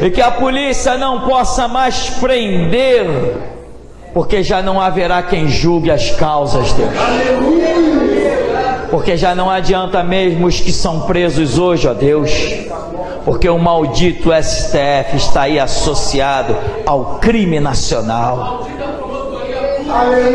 E 0.02 0.10
que 0.12 0.22
a 0.22 0.32
polícia 0.32 0.98
não 0.98 1.22
possa 1.22 1.68
mais 1.68 2.10
prender, 2.22 3.06
porque 4.14 4.42
já 4.44 4.62
não 4.62 4.80
haverá 4.80 5.22
quem 5.24 5.48
julgue 5.48 5.92
as 5.92 6.12
causas, 6.12 6.72
Deus. 6.74 6.90
Porque 8.90 9.18
já 9.18 9.36
não 9.36 9.50
adianta 9.50 10.04
mesmo 10.04 10.48
os 10.48 10.60
que 10.60 10.72
são 10.72 11.02
presos 11.02 11.58
hoje, 11.58 11.88
ó 11.88 11.94
Deus. 11.94 12.32
Porque 13.26 13.50
o 13.50 13.60
maldito 13.60 14.30
STF 14.34 15.18
está 15.18 15.42
aí 15.42 15.60
associado 15.60 16.56
ao 16.86 17.20
crime 17.20 17.60
nacional. 17.60 18.68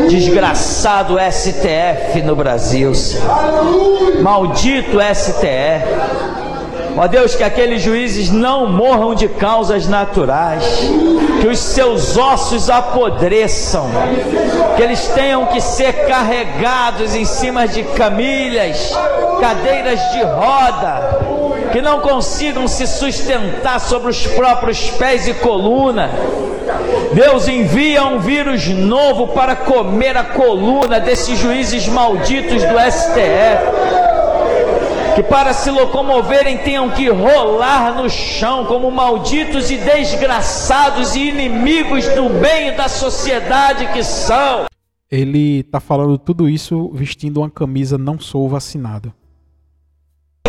Desgraçado 0.08 1.16
STF 1.18 2.22
no 2.22 2.34
Brasil, 2.34 2.94
Senhor. 2.94 4.20
Maldito 4.22 4.98
STF. 5.00 5.84
Ó 6.96 7.08
Deus, 7.08 7.34
que 7.34 7.42
aqueles 7.42 7.82
juízes 7.82 8.30
não 8.30 8.68
morram 8.68 9.14
de 9.14 9.28
causas 9.28 9.88
naturais, 9.88 10.64
que 11.40 11.48
os 11.48 11.58
seus 11.58 12.16
ossos 12.16 12.70
apodreçam, 12.70 13.90
que 14.76 14.82
eles 14.82 15.08
tenham 15.08 15.46
que 15.46 15.60
ser 15.60 16.06
carregados 16.06 17.14
em 17.16 17.24
cima 17.24 17.66
de 17.66 17.82
camilhas, 17.82 18.92
cadeiras 19.40 20.00
de 20.12 20.22
roda, 20.22 21.70
que 21.72 21.82
não 21.82 21.98
consigam 21.98 22.68
se 22.68 22.86
sustentar 22.86 23.80
sobre 23.80 24.10
os 24.10 24.24
próprios 24.28 24.88
pés 24.90 25.26
e 25.26 25.34
coluna. 25.34 26.10
Deus 27.12 27.48
envia 27.48 28.04
um 28.04 28.18
vírus 28.18 28.68
novo 28.68 29.28
para 29.28 29.56
comer 29.56 30.16
a 30.16 30.24
coluna 30.24 30.98
desses 31.00 31.38
juízes 31.38 31.86
malditos 31.86 32.62
do 32.62 32.78
STF 32.78 33.94
que 35.14 35.22
para 35.22 35.52
se 35.52 35.70
locomoverem 35.70 36.58
tenham 36.58 36.90
que 36.90 37.08
rolar 37.08 37.94
no 37.94 38.10
chão 38.10 38.66
como 38.66 38.90
malditos 38.90 39.70
e 39.70 39.76
desgraçados 39.76 41.14
e 41.14 41.28
inimigos 41.28 42.08
do 42.08 42.28
bem 42.28 42.68
e 42.68 42.72
da 42.72 42.88
sociedade 42.88 43.86
que 43.92 44.02
são. 44.02 44.64
Ele 45.08 45.62
tá 45.62 45.78
falando 45.78 46.18
tudo 46.18 46.48
isso 46.48 46.90
vestindo 46.92 47.38
uma 47.38 47.50
camisa 47.50 47.96
não 47.96 48.18
sou 48.18 48.48
vacinado. 48.48 49.12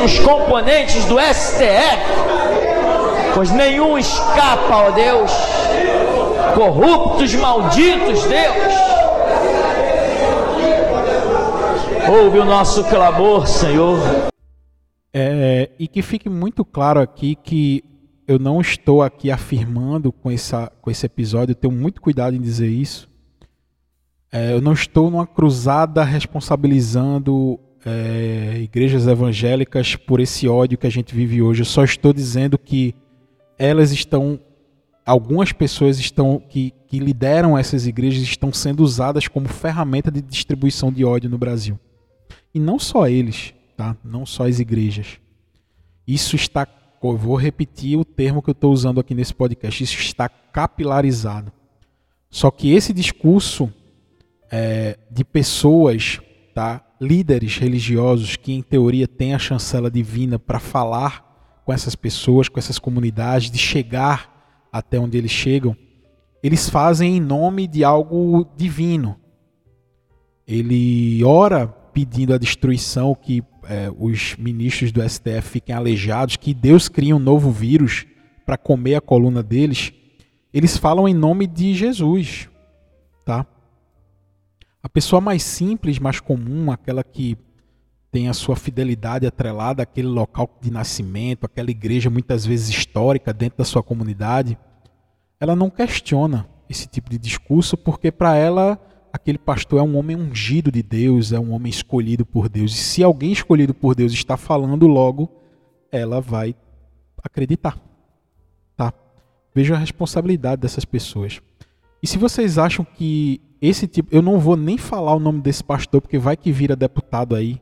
Os 0.04 0.18
componentes 0.20 1.06
do 1.06 1.20
STF, 1.20 2.02
pois 3.36 3.52
nenhum 3.52 3.98
escapa, 4.00 4.76
ó 4.88 4.92
Deus. 4.92 5.32
Corruptos, 6.56 7.36
malditos, 7.36 8.24
Deus. 8.24 8.74
Ouve 12.10 12.40
o 12.40 12.46
nosso 12.46 12.84
clamor, 12.86 13.46
Senhor. 13.46 14.00
É, 15.14 15.70
e 15.78 15.88
que 15.88 16.02
fique 16.02 16.30
muito 16.30 16.64
claro 16.64 17.00
aqui 17.00 17.36
que 17.36 17.84
eu 18.28 18.40
não 18.40 18.60
estou 18.60 19.04
aqui 19.04 19.30
afirmando 19.30 20.12
com, 20.12 20.32
essa, 20.32 20.72
com 20.82 20.90
esse 20.90 21.06
episódio, 21.06 21.52
eu 21.52 21.56
tenho 21.56 21.74
muito 21.74 22.02
cuidado 22.02 22.36
em 22.36 22.42
dizer 22.42 22.68
isso. 22.68 23.10
É, 24.32 24.54
eu 24.54 24.62
não 24.62 24.74
estou 24.74 25.10
numa 25.10 25.28
cruzada 25.28 26.04
responsabilizando 26.04 27.60
é, 27.86 28.60
igrejas 28.62 29.08
evangélicas 29.08 29.96
por 29.96 30.20
esse 30.20 30.48
ódio 30.48 30.78
que 30.78 30.88
a 30.88 30.92
gente 30.92 31.14
vive 31.14 31.42
hoje. 31.42 31.62
Eu 31.62 31.66
só 31.66 31.84
estou 31.84 32.12
dizendo 32.12 32.58
que 32.58 32.96
elas 33.58 33.92
estão, 33.92 34.40
algumas 35.06 35.52
pessoas 35.52 36.00
estão 36.00 36.40
que, 36.40 36.74
que 36.88 37.00
lideram 37.00 37.58
essas 37.58 37.86
igrejas 37.86 38.24
estão 38.24 38.52
sendo 38.52 38.82
usadas 38.82 39.28
como 39.28 39.48
ferramenta 39.48 40.10
de 40.10 40.22
distribuição 40.22 40.92
de 40.92 41.06
ódio 41.06 41.30
no 41.30 41.38
Brasil. 41.38 41.80
E 42.54 42.60
não 42.60 42.80
só 42.80 43.08
eles 43.08 43.54
tá? 43.76 43.96
não 44.04 44.26
só 44.26 44.48
as 44.48 44.60
igrejas. 44.60 45.20
Isso 46.08 46.36
está, 46.36 46.68
eu 47.04 47.18
vou 47.18 47.36
repetir 47.36 47.98
o 47.98 48.06
termo 48.06 48.42
que 48.42 48.50
eu 48.50 48.54
estou 48.54 48.72
usando 48.72 49.00
aqui 49.00 49.14
nesse 49.14 49.34
podcast, 49.34 49.84
isso 49.84 50.00
está 50.00 50.30
capilarizado. 50.30 51.52
Só 52.30 52.52
que 52.52 52.74
esse 52.74 52.94
discurso 52.94 53.72
é, 54.52 54.98
de 55.10 55.24
pessoas, 55.24 56.20
tá? 56.54 56.82
líderes 57.00 57.58
religiosos 57.58 58.36
que 58.36 58.54
em 58.54 58.62
teoria 58.62 59.08
têm 59.08 59.34
a 59.34 59.40
chancela 59.40 59.92
divina 59.92 60.40
para 60.40 60.60
falar 60.60 61.62
com 61.66 61.74
essas 61.74 61.96
pessoas, 61.96 62.48
com 62.48 62.60
essas 62.60 62.80
comunidades, 62.80 63.52
de 63.52 63.58
chegar 63.58 64.35
até 64.78 65.00
onde 65.00 65.18
eles 65.18 65.32
chegam, 65.32 65.74
eles 66.44 66.70
fazem 66.70 67.16
em 67.16 67.22
nome 67.22 67.66
de 67.66 67.82
algo 67.82 68.46
divino. 68.58 69.18
Ele 70.46 71.24
ora 71.24 71.66
pedindo 71.66 72.34
a 72.34 72.38
destruição 72.38 73.16
que 73.16 73.42
é, 73.70 73.90
os 73.98 74.36
ministros 74.36 74.92
do 74.92 75.02
STF 75.02 75.44
fiquem 75.44 75.74
aleijados, 75.74 76.36
que 76.36 76.54
Deus 76.54 76.90
cria 76.90 77.16
um 77.16 77.20
novo 77.20 77.52
vírus 77.52 78.06
para 78.46 78.58
comer 78.58 78.96
a 78.96 79.02
coluna 79.02 79.42
deles, 79.42 79.94
eles 80.54 80.76
falam 80.76 81.08
em 81.08 81.14
nome 81.14 81.48
de 81.48 81.74
Jesus, 81.74 82.50
tá? 83.24 83.46
A 84.84 84.90
pessoa 84.90 85.22
mais 85.22 85.42
simples, 85.42 86.00
mais 86.00 86.20
comum, 86.20 86.70
aquela 86.70 87.02
que 87.02 87.38
tem 88.16 88.30
a 88.30 88.34
sua 88.34 88.56
fidelidade 88.56 89.28
atrelada 89.28 89.84
àquele 89.84 90.08
local 90.08 90.50
de 90.62 90.72
nascimento, 90.72 91.46
aquela 91.46 91.70
igreja 91.70 92.10
muitas 92.10 92.46
vezes 92.46 92.70
histórica 92.70 93.34
dentro 93.34 93.58
da 93.58 93.66
sua 93.66 93.84
comunidade, 93.84 94.58
ela 95.38 95.54
não 95.54 95.70
questiona 95.70 96.48
esse 96.70 96.88
tipo 96.88 97.10
de 97.10 97.18
discurso 97.18 97.76
porque 97.76 98.14
para 98.14 98.38
ela 98.38 98.80
aquele 99.12 99.38
pastor 99.38 99.82
é 99.82 99.84
um 99.84 99.98
homem 99.98 100.16
ungido 100.16 100.72
de 100.72 100.82
Deus, 100.82 101.34
é 101.34 101.40
um 101.42 101.52
homem 101.52 101.70
escolhido 101.70 102.26
por 102.26 102.48
Deus. 102.48 102.72
E 102.72 102.78
se 102.78 103.04
alguém 103.04 103.34
escolhido 103.34 103.74
por 103.74 103.94
Deus 103.94 104.14
está 104.14 104.38
falando 104.38 104.88
logo, 104.88 105.30
ela 105.92 106.22
vai 106.22 106.56
acreditar. 107.22 107.78
Tá? 108.78 108.94
Veja 109.54 109.76
a 109.76 109.78
responsabilidade 109.78 110.62
dessas 110.62 110.86
pessoas. 110.86 111.42
E 112.02 112.08
se 112.08 112.18
vocês 112.18 112.58
acham 112.58 112.86
que 112.86 113.42
esse 113.62 113.90
tipo, 113.90 114.08
eu 114.10 114.22
não 114.22 114.40
vou 114.40 114.56
nem 114.56 114.78
falar 114.78 115.14
o 115.14 115.20
nome 115.20 115.42
desse 115.42 115.66
pastor 115.66 116.00
porque 116.00 116.18
vai 116.18 116.38
que 116.38 116.50
vira 116.50 116.78
deputado 116.78 117.36
aí, 117.36 117.60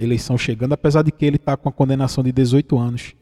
eleição 0.00 0.38
chegando, 0.38 0.72
apesar 0.72 1.02
de 1.02 1.12
que 1.12 1.24
ele 1.24 1.36
está 1.36 1.56
com 1.56 1.68
a 1.68 1.72
condenação 1.72 2.24
de 2.24 2.32
18 2.32 2.78
anos 2.78 3.14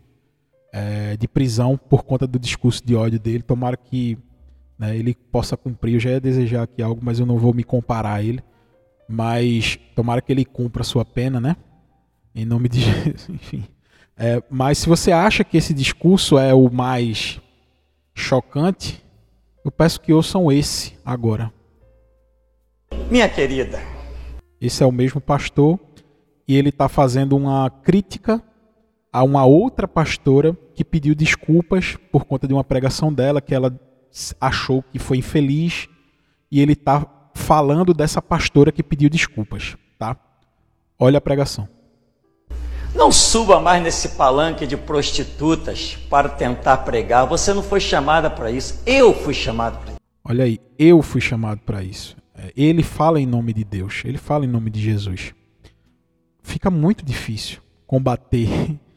é, 0.72 1.16
de 1.16 1.26
prisão 1.26 1.76
por 1.76 2.04
conta 2.04 2.26
do 2.26 2.38
discurso 2.38 2.84
de 2.84 2.94
ódio 2.94 3.18
dele. 3.18 3.42
Tomara 3.42 3.76
que 3.76 4.16
né, 4.78 4.96
ele 4.96 5.14
possa 5.14 5.56
cumprir. 5.56 5.94
Eu 5.94 6.00
já 6.00 6.10
ia 6.10 6.20
desejar 6.20 6.62
aqui 6.62 6.82
algo, 6.82 7.00
mas 7.02 7.18
eu 7.18 7.26
não 7.26 7.38
vou 7.38 7.52
me 7.52 7.64
comparar 7.64 8.14
a 8.14 8.22
ele. 8.22 8.42
Mas 9.08 9.78
tomara 9.94 10.20
que 10.20 10.30
ele 10.30 10.44
cumpra 10.44 10.82
a 10.82 10.84
sua 10.84 11.04
pena, 11.04 11.40
né? 11.40 11.56
Em 12.34 12.44
nome 12.44 12.68
de 12.68 12.80
Jesus, 12.80 13.28
enfim. 13.28 13.64
É, 14.16 14.42
mas 14.50 14.78
se 14.78 14.88
você 14.88 15.12
acha 15.12 15.42
que 15.44 15.56
esse 15.56 15.72
discurso 15.72 16.38
é 16.38 16.52
o 16.52 16.70
mais 16.70 17.40
chocante, 18.14 19.02
eu 19.64 19.70
peço 19.70 20.00
que 20.00 20.12
ouçam 20.12 20.50
esse 20.50 20.94
agora. 21.04 21.52
Minha 23.10 23.28
querida. 23.28 23.80
Esse 24.60 24.82
é 24.82 24.86
o 24.86 24.92
mesmo 24.92 25.20
pastor 25.20 25.78
e 26.48 26.56
ele 26.56 26.70
está 26.70 26.88
fazendo 26.88 27.37
uma 27.37 27.68
crítica 27.68 28.42
a 29.12 29.22
uma 29.22 29.44
outra 29.44 29.87
pastora 29.87 30.56
que 30.74 30.82
pediu 30.82 31.14
desculpas 31.14 31.96
por 32.11 32.24
conta 32.24 32.48
de 32.48 32.54
uma 32.54 32.64
pregação 32.64 33.12
dela 33.12 33.42
que 33.42 33.54
ela 33.54 33.78
achou 34.40 34.82
que 34.82 34.98
foi 34.98 35.18
infeliz 35.18 35.87
e 36.50 36.61
ele 36.61 36.72
está 36.72 37.06
falando 37.34 37.92
dessa 37.92 38.22
pastora 38.22 38.72
que 38.72 38.82
pediu 38.82 39.11
desculpas, 39.11 39.76
tá? 39.98 40.16
Olha 40.98 41.18
a 41.18 41.20
pregação. 41.20 41.68
Não 42.94 43.12
suba 43.12 43.61
mais 43.61 43.82
nesse 43.82 44.11
palanque 44.11 44.66
de 44.66 44.76
prostitutas 44.76 45.96
para 46.08 46.28
tentar 46.28 46.78
pregar. 46.78 47.26
Você 47.26 47.52
não 47.52 47.62
foi 47.62 47.80
chamada 47.80 48.30
para 48.30 48.50
isso. 48.50 48.82
Eu 48.87 49.14
fui 49.14 49.34
chamado 49.34 49.78
para 49.78 49.90
isso. 49.92 50.00
Olha 50.24 50.44
aí, 50.44 50.58
eu 50.78 51.02
fui 51.02 51.20
chamado 51.20 51.61
para 51.61 51.82
isso. 51.82 52.16
É, 52.34 52.52
ele 52.56 52.82
fala 52.82 53.20
em 53.20 53.26
nome 53.26 53.52
de 53.52 53.62
Deus, 53.62 54.02
ele 54.04 54.18
fala 54.18 54.44
em 54.44 54.48
nome 54.48 54.70
de 54.70 54.80
Jesus. 54.80 55.34
Fica 56.48 56.70
muito 56.70 57.04
difícil 57.04 57.61
combater. 57.87 58.48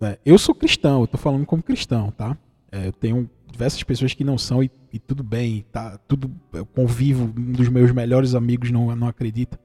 É, 0.00 0.16
eu 0.24 0.38
sou 0.38 0.54
cristão, 0.54 1.00
eu 1.00 1.06
estou 1.06 1.18
falando 1.18 1.44
como 1.44 1.60
cristão, 1.60 2.12
tá? 2.12 2.38
É, 2.70 2.86
eu 2.86 2.92
tenho 2.92 3.28
diversas 3.50 3.82
pessoas 3.82 4.14
que 4.14 4.22
não 4.22 4.38
são 4.38 4.62
e, 4.62 4.70
e, 4.92 4.98
tudo 5.00 5.24
bem, 5.24 5.64
tá 5.72 5.98
tudo 6.06 6.30
eu 6.52 6.64
convivo, 6.64 7.24
um 7.24 7.50
dos 7.50 7.68
meus 7.68 7.90
melhores 7.90 8.36
amigos 8.36 8.70
não 8.70 8.94
não 8.94 9.08
acredita. 9.08 9.58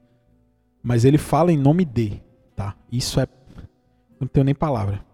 Mas 0.82 1.04
ele 1.04 1.18
fala 1.18 1.52
em 1.52 1.56
nome 1.56 1.84
de, 1.84 2.20
tá? 2.56 2.74
Isso 2.90 3.20
é 3.20 3.28
não 4.18 4.26
tenho 4.26 4.42
nem 4.42 4.56
palavra. 4.56 5.04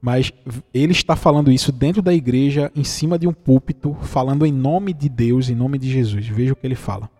Mas 0.00 0.32
ele 0.72 0.92
está 0.92 1.16
falando 1.16 1.50
isso 1.50 1.72
dentro 1.72 2.00
da 2.00 2.14
igreja, 2.14 2.70
em 2.76 2.84
cima 2.84 3.18
de 3.18 3.26
um 3.26 3.32
púlpito, 3.32 3.94
falando 4.02 4.46
em 4.46 4.52
nome 4.52 4.92
de 4.92 5.08
Deus, 5.08 5.50
em 5.50 5.56
nome 5.56 5.78
de 5.78 5.90
Jesus. 5.90 6.28
Veja 6.28 6.52
o 6.52 6.56
que 6.56 6.64
ele 6.64 6.76
fala. 6.76 7.10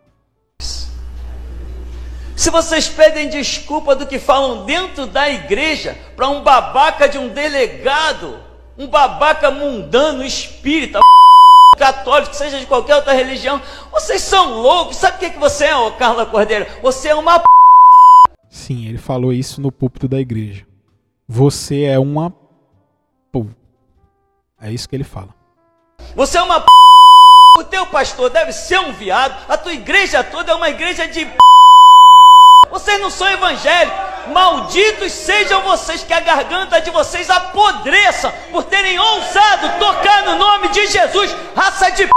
Se 2.41 2.49
vocês 2.49 2.89
pedem 2.89 3.29
desculpa 3.29 3.95
do 3.95 4.07
que 4.07 4.19
falam 4.19 4.65
dentro 4.65 5.07
da 5.07 5.29
igreja 5.29 5.95
para 6.17 6.27
um 6.27 6.43
babaca 6.43 7.07
de 7.07 7.19
um 7.19 7.29
delegado, 7.29 8.43
um 8.79 8.87
babaca 8.87 9.51
mundano, 9.51 10.25
espírita, 10.25 11.01
católico, 11.77 12.35
seja 12.35 12.59
de 12.59 12.65
qualquer 12.65 12.97
outra 12.97 13.13
religião, 13.13 13.61
vocês 13.93 14.23
são 14.23 14.55
loucos. 14.55 14.97
Sabe 14.97 15.19
o 15.19 15.21
que, 15.21 15.31
que 15.33 15.39
você 15.39 15.67
é, 15.67 15.77
ô 15.77 15.93
Carla 15.93 16.25
Cordeiro? 16.25 16.65
Você 16.81 17.09
é 17.09 17.15
uma 17.15 17.41
p... 17.41 17.45
Sim, 18.49 18.89
ele 18.89 18.97
falou 18.97 19.35
isso 19.35 19.61
no 19.61 19.71
púlpito 19.71 20.09
da 20.09 20.19
igreja. 20.19 20.67
Você 21.29 21.83
é 21.83 21.99
uma 21.99 22.31
p... 22.31 23.45
É 24.63 24.73
isso 24.73 24.89
que 24.89 24.97
ele 24.97 25.05
fala. 25.05 25.35
Você 26.17 26.39
é 26.39 26.43
uma 26.43 26.59
p... 26.59 26.67
O 27.59 27.65
teu 27.65 27.85
pastor 27.85 28.31
deve 28.31 28.55
ser 28.55 28.81
um 28.81 28.95
viado. 28.95 29.45
A 29.47 29.59
tua 29.59 29.75
igreja 29.75 30.25
toda 30.25 30.53
é 30.53 30.55
uma 30.55 30.71
igreja 30.71 31.07
de 31.07 31.27
p... 31.27 31.37
Vocês 32.81 33.01
não 33.01 33.11
são 33.11 33.29
evangélicos. 33.29 34.11
Malditos 34.29 35.13
sejam 35.13 35.61
vocês, 35.63 36.03
que 36.03 36.13
a 36.13 36.21
garganta 36.21 36.81
de 36.81 36.91
vocês 36.91 37.29
apodreça 37.29 38.31
por 38.51 38.65
terem 38.65 38.99
ousado 38.99 39.79
tocar 39.79 40.23
no 40.25 40.37
nome 40.37 40.69
de 40.69 40.87
Jesus, 40.87 41.35
raça 41.55 41.91
de 41.91 42.07
p. 42.07 42.11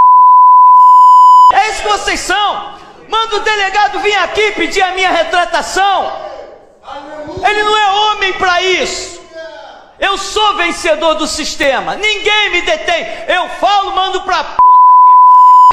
É 1.53 1.69
isso 1.69 1.81
que 1.81 1.87
vocês 1.89 2.19
são. 2.19 2.77
Manda 3.09 3.35
o 3.35 3.39
delegado 3.41 3.99
vir 3.99 4.15
aqui 4.15 4.51
pedir 4.51 4.81
a 4.81 4.91
minha 4.91 5.11
retratação. 5.11 6.11
Ele 7.47 7.63
não 7.63 7.77
é 7.77 7.91
homem 7.91 8.33
para 8.33 8.61
isso. 8.61 9.21
Eu 9.99 10.17
sou 10.17 10.55
vencedor 10.55 11.15
do 11.15 11.27
sistema. 11.27 11.95
Ninguém 11.95 12.49
me 12.51 12.61
detém. 12.61 13.05
Eu 13.27 13.49
falo, 13.59 13.91
mando 13.91 14.21
para 14.21 14.43
p 14.43 14.62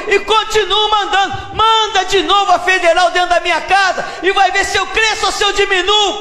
e 0.08 0.18
continuo 0.20 0.90
mandando. 0.90 1.54
Manda 1.54 2.04
de 2.04 2.22
novo 2.22 2.52
a 2.52 2.58
federal 2.58 3.10
dentro 3.10 3.30
da 3.30 3.40
minha 3.40 3.60
casa 3.62 4.04
e 4.22 4.32
vai 4.32 4.50
ver 4.50 4.64
se 4.64 4.76
eu 4.76 4.86
cresço 4.86 5.26
ou 5.26 5.32
se 5.32 5.42
eu 5.42 5.52
diminuo. 5.52 6.20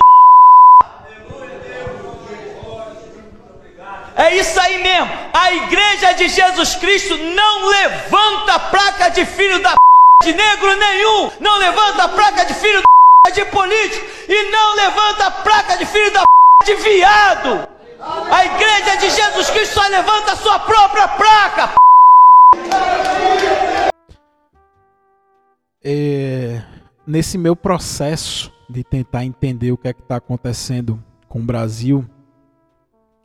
É 4.16 4.36
isso 4.36 4.60
aí 4.60 4.84
mesmo. 4.84 5.10
A 5.34 5.54
igreja 5.54 6.14
de 6.14 6.28
Jesus 6.28 6.76
Cristo 6.76 7.18
não 7.18 7.68
levanta 7.68 8.60
placa 8.60 9.10
de 9.10 9.26
filho 9.26 9.62
da 9.62 9.76
de 10.24 10.34
negro 10.34 10.76
nenhum. 10.76 11.32
Não 11.40 11.58
levanta 11.58 12.10
placa 12.10 12.46
de 12.46 12.54
filho 12.54 12.82
da 12.82 13.32
de 13.32 13.46
político 13.46 14.06
e 14.28 14.52
não 14.52 14.76
levanta 14.76 15.32
placa 15.32 15.78
de 15.78 15.86
filho 15.86 16.12
da 16.12 16.24
de 16.66 16.76
viado. 16.76 17.68
A 18.32 18.46
igreja 18.46 18.98
de 18.98 19.10
Jesus 19.10 19.50
Cristo 19.50 19.76
só 19.76 19.88
levanta 19.88 20.34
a 20.34 20.36
sua 20.36 20.60
própria 20.60 21.08
placa. 21.08 21.72
É, 25.82 26.62
nesse 27.08 27.38
meu 27.38 27.56
processo 27.56 28.52
de 28.70 28.84
tentar 28.84 29.24
entender 29.24 29.72
o 29.72 29.78
que 29.78 29.88
é 29.88 29.94
que 29.94 30.02
está 30.02 30.18
acontecendo 30.18 31.02
com 31.28 31.40
o 31.40 31.44
Brasil, 31.44 32.06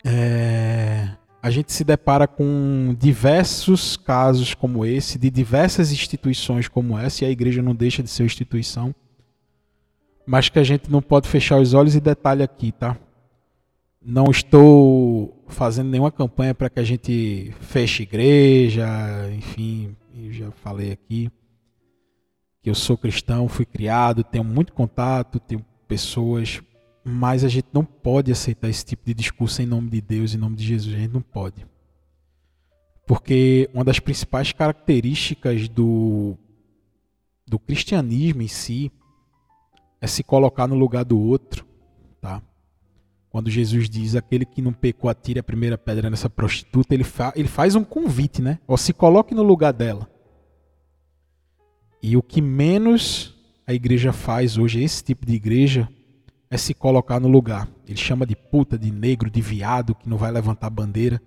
é, 0.04 1.10
a 1.42 1.50
gente 1.50 1.72
se 1.72 1.82
depara 1.82 2.28
com 2.28 2.94
diversos 2.98 3.96
casos 3.96 4.54
como 4.54 4.86
esse, 4.86 5.18
de 5.18 5.30
diversas 5.30 5.92
instituições 5.92 6.68
como 6.68 6.96
essa, 6.96 7.24
e 7.24 7.26
a 7.26 7.30
igreja 7.30 7.60
não 7.60 7.74
deixa 7.74 8.02
de 8.02 8.08
ser 8.08 8.24
instituição, 8.24 8.94
mas 10.24 10.48
que 10.48 10.58
a 10.58 10.64
gente 10.64 10.90
não 10.90 11.02
pode 11.02 11.28
fechar 11.28 11.58
os 11.58 11.74
olhos 11.74 11.96
e 11.96 12.00
detalhe 12.00 12.42
aqui, 12.42 12.72
tá? 12.72 12.96
Não 14.00 14.30
estou 14.30 15.44
fazendo 15.48 15.90
nenhuma 15.90 16.12
campanha 16.12 16.54
para 16.54 16.70
que 16.70 16.78
a 16.78 16.84
gente 16.84 17.52
feche 17.60 18.04
igreja, 18.04 18.86
enfim, 19.36 19.96
eu 20.16 20.32
já 20.32 20.50
falei 20.52 20.92
aqui 20.92 21.30
que 22.64 22.70
eu 22.70 22.74
sou 22.74 22.96
cristão, 22.96 23.46
fui 23.46 23.66
criado, 23.66 24.24
tenho 24.24 24.42
muito 24.42 24.72
contato, 24.72 25.38
tenho 25.38 25.62
pessoas, 25.86 26.62
mas 27.04 27.44
a 27.44 27.48
gente 27.48 27.68
não 27.74 27.84
pode 27.84 28.32
aceitar 28.32 28.70
esse 28.70 28.82
tipo 28.82 29.04
de 29.04 29.12
discurso 29.12 29.60
em 29.60 29.66
nome 29.66 29.90
de 29.90 30.00
Deus, 30.00 30.34
em 30.34 30.38
nome 30.38 30.56
de 30.56 30.64
Jesus, 30.64 30.94
a 30.94 30.98
gente 30.98 31.12
não 31.12 31.20
pode. 31.20 31.66
Porque 33.06 33.68
uma 33.74 33.84
das 33.84 34.00
principais 34.00 34.50
características 34.50 35.68
do, 35.68 36.38
do 37.46 37.58
cristianismo 37.58 38.40
em 38.40 38.48
si 38.48 38.90
é 40.00 40.06
se 40.06 40.24
colocar 40.24 40.66
no 40.66 40.74
lugar 40.74 41.04
do 41.04 41.20
outro, 41.20 41.66
tá? 42.18 42.40
quando 43.28 43.50
Jesus 43.50 43.90
diz 43.90 44.16
aquele 44.16 44.46
que 44.46 44.62
não 44.62 44.72
pecou 44.72 45.10
atire 45.10 45.38
a 45.38 45.42
primeira 45.42 45.76
pedra 45.76 46.08
nessa 46.08 46.30
prostituta, 46.30 46.94
ele, 46.94 47.04
fa 47.04 47.30
ele 47.36 47.48
faz 47.48 47.74
um 47.74 47.84
convite, 47.84 48.40
né? 48.40 48.58
Ou 48.66 48.78
se 48.78 48.94
coloque 48.94 49.34
no 49.34 49.42
lugar 49.42 49.74
dela. 49.74 50.08
E 52.04 52.16
o 52.16 52.22
que 52.22 52.42
menos 52.42 53.34
a 53.66 53.72
igreja 53.72 54.12
faz 54.12 54.58
hoje, 54.58 54.82
esse 54.82 55.02
tipo 55.02 55.24
de 55.24 55.34
igreja, 55.34 55.88
é 56.50 56.56
se 56.58 56.74
colocar 56.74 57.18
no 57.18 57.28
lugar. 57.28 57.66
Ele 57.88 57.96
chama 57.96 58.26
de 58.26 58.36
puta, 58.36 58.78
de 58.78 58.90
negro, 58.90 59.30
de 59.30 59.40
viado, 59.40 59.94
que 59.94 60.08
não 60.08 60.18
vai 60.18 60.30
levantar 60.30 60.68
bandeira. 60.68 61.20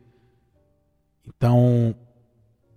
Então, 1.28 1.96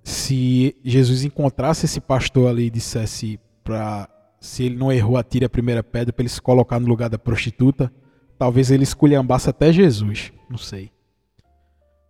se 0.03 0.75
Jesus 0.83 1.25
encontrasse 1.25 1.85
esse 1.85 2.01
pastor 2.01 2.49
ali 2.49 2.67
e 2.67 2.71
dissesse 2.71 3.39
para 3.63 4.09
se 4.41 4.65
ele 4.65 4.77
não 4.77 4.91
errou, 4.91 5.19
atire 5.19 5.45
a 5.45 5.51
primeira 5.51 5.83
pedra 5.83 6.13
para 6.13 6.23
ele 6.23 6.31
se 6.31 6.41
colocar 6.41 6.81
no 6.81 6.89
lugar 6.89 7.11
da 7.11 7.19
prostituta, 7.19 7.93
Talvez 8.41 8.71
ele 8.71 8.85
esculhambasse 8.85 9.51
até 9.51 9.71
Jesus, 9.71 10.33
não 10.49 10.57
sei. 10.57 10.91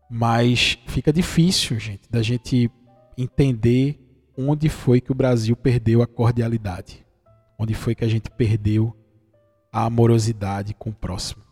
Mas 0.09 0.79
fica 0.87 1.13
difícil, 1.13 1.77
gente, 1.81 2.09
da 2.09 2.23
gente 2.23 2.71
entender 3.19 3.99
onde 4.49 4.69
foi 4.69 5.01
que 5.01 5.13
o 5.13 5.15
Brasil 5.15 5.57
perdeu 5.57 6.03
a 6.03 6.07
cordialidade. 6.07 7.05
Onde 7.59 7.75
foi 7.75 7.95
que 7.95 8.05
a 8.05 8.09
gente 8.09 8.31
perdeu 8.31 8.97
a 9.73 9.85
amorosidade 9.85 10.75
com 10.75 10.91
o 10.91 10.95
próximo. 10.95 11.43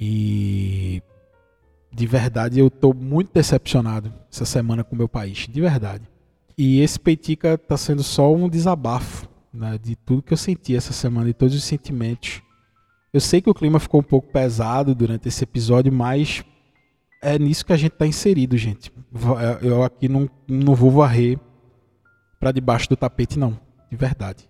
E 0.00 1.02
de 1.90 2.06
verdade 2.06 2.60
eu 2.60 2.68
estou 2.68 2.94
muito 2.94 3.32
decepcionado 3.32 4.12
essa 4.30 4.44
semana 4.44 4.84
com 4.84 4.94
o 4.94 4.98
meu 4.98 5.08
país, 5.08 5.46
de 5.48 5.60
verdade. 5.60 6.08
E 6.56 6.80
esse 6.80 6.98
Peitica 6.98 7.54
está 7.54 7.76
sendo 7.76 8.02
só 8.02 8.32
um 8.32 8.48
desabafo 8.48 9.28
né, 9.52 9.78
de 9.78 9.96
tudo 9.96 10.22
que 10.22 10.32
eu 10.32 10.36
senti 10.36 10.76
essa 10.76 10.92
semana, 10.92 11.26
de 11.26 11.34
todos 11.34 11.54
os 11.54 11.64
sentimentos 11.64 12.42
eu 13.12 13.20
sei 13.20 13.40
que 13.40 13.48
o 13.48 13.54
clima 13.54 13.80
ficou 13.80 14.00
um 14.00 14.04
pouco 14.04 14.30
pesado 14.30 14.94
durante 14.94 15.28
esse 15.28 15.42
episódio, 15.42 15.92
mas 15.92 16.44
é 17.22 17.38
nisso 17.38 17.64
que 17.64 17.72
a 17.72 17.76
gente 17.76 17.92
está 17.92 18.06
inserido, 18.06 18.56
gente. 18.56 18.92
Eu 19.62 19.82
aqui 19.82 20.08
não, 20.08 20.28
não 20.46 20.74
vou 20.74 20.90
varrer 20.90 21.38
para 22.38 22.52
debaixo 22.52 22.88
do 22.88 22.96
tapete, 22.96 23.38
não, 23.38 23.58
de 23.90 23.96
verdade. 23.96 24.48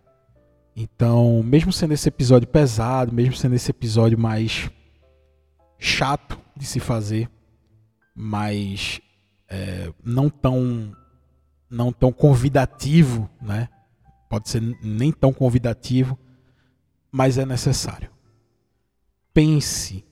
Então, 0.77 1.43
mesmo 1.43 1.73
sendo 1.73 1.95
esse 1.95 2.09
episódio 2.09 2.47
pesado, 2.49 3.13
mesmo 3.13 3.35
sendo 3.35 3.55
esse 3.55 3.71
episódio 3.71 4.19
mais 4.19 4.71
chato 5.79 6.39
de 6.57 6.65
se 6.65 6.81
fazer, 6.81 7.29
mas 8.15 9.01
é, 9.49 9.93
não 10.05 10.29
tão 10.29 10.93
não 11.71 11.93
tão 11.93 12.13
convidativo, 12.13 13.29
né? 13.43 13.69
Pode 14.29 14.49
ser 14.49 14.63
nem 14.83 15.13
tão 15.13 15.33
convidativo, 15.33 16.19
mas 17.11 17.39
é 17.39 17.45
necessário 17.45 18.11
pense, 19.39 20.05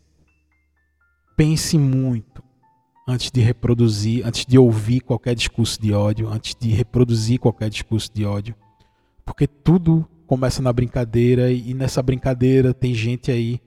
pense 1.37 1.77
muito 1.77 2.41
antes 3.07 3.31
de 3.31 3.41
reproduzir, 3.41 4.27
antes 4.27 4.45
de 4.45 4.59
ouvir 4.59 5.01
qualquer 5.01 5.35
discurso 5.35 5.81
de 5.81 5.93
ódio, 5.93 6.29
antes 6.29 6.55
de 6.55 6.71
reproduzir 6.71 7.39
qualquer 7.39 7.71
discurso 7.71 8.11
de 8.13 8.25
ódio, 8.25 8.55
porque 9.25 9.47
tudo 9.47 10.09
começa 10.27 10.61
na 10.61 10.73
brincadeira 10.73 11.51
e 11.51 11.73
nessa 11.73 12.03
brincadeira 12.03 12.75
tem 12.75 12.93
gente 12.95 13.31
aí 13.31 13.61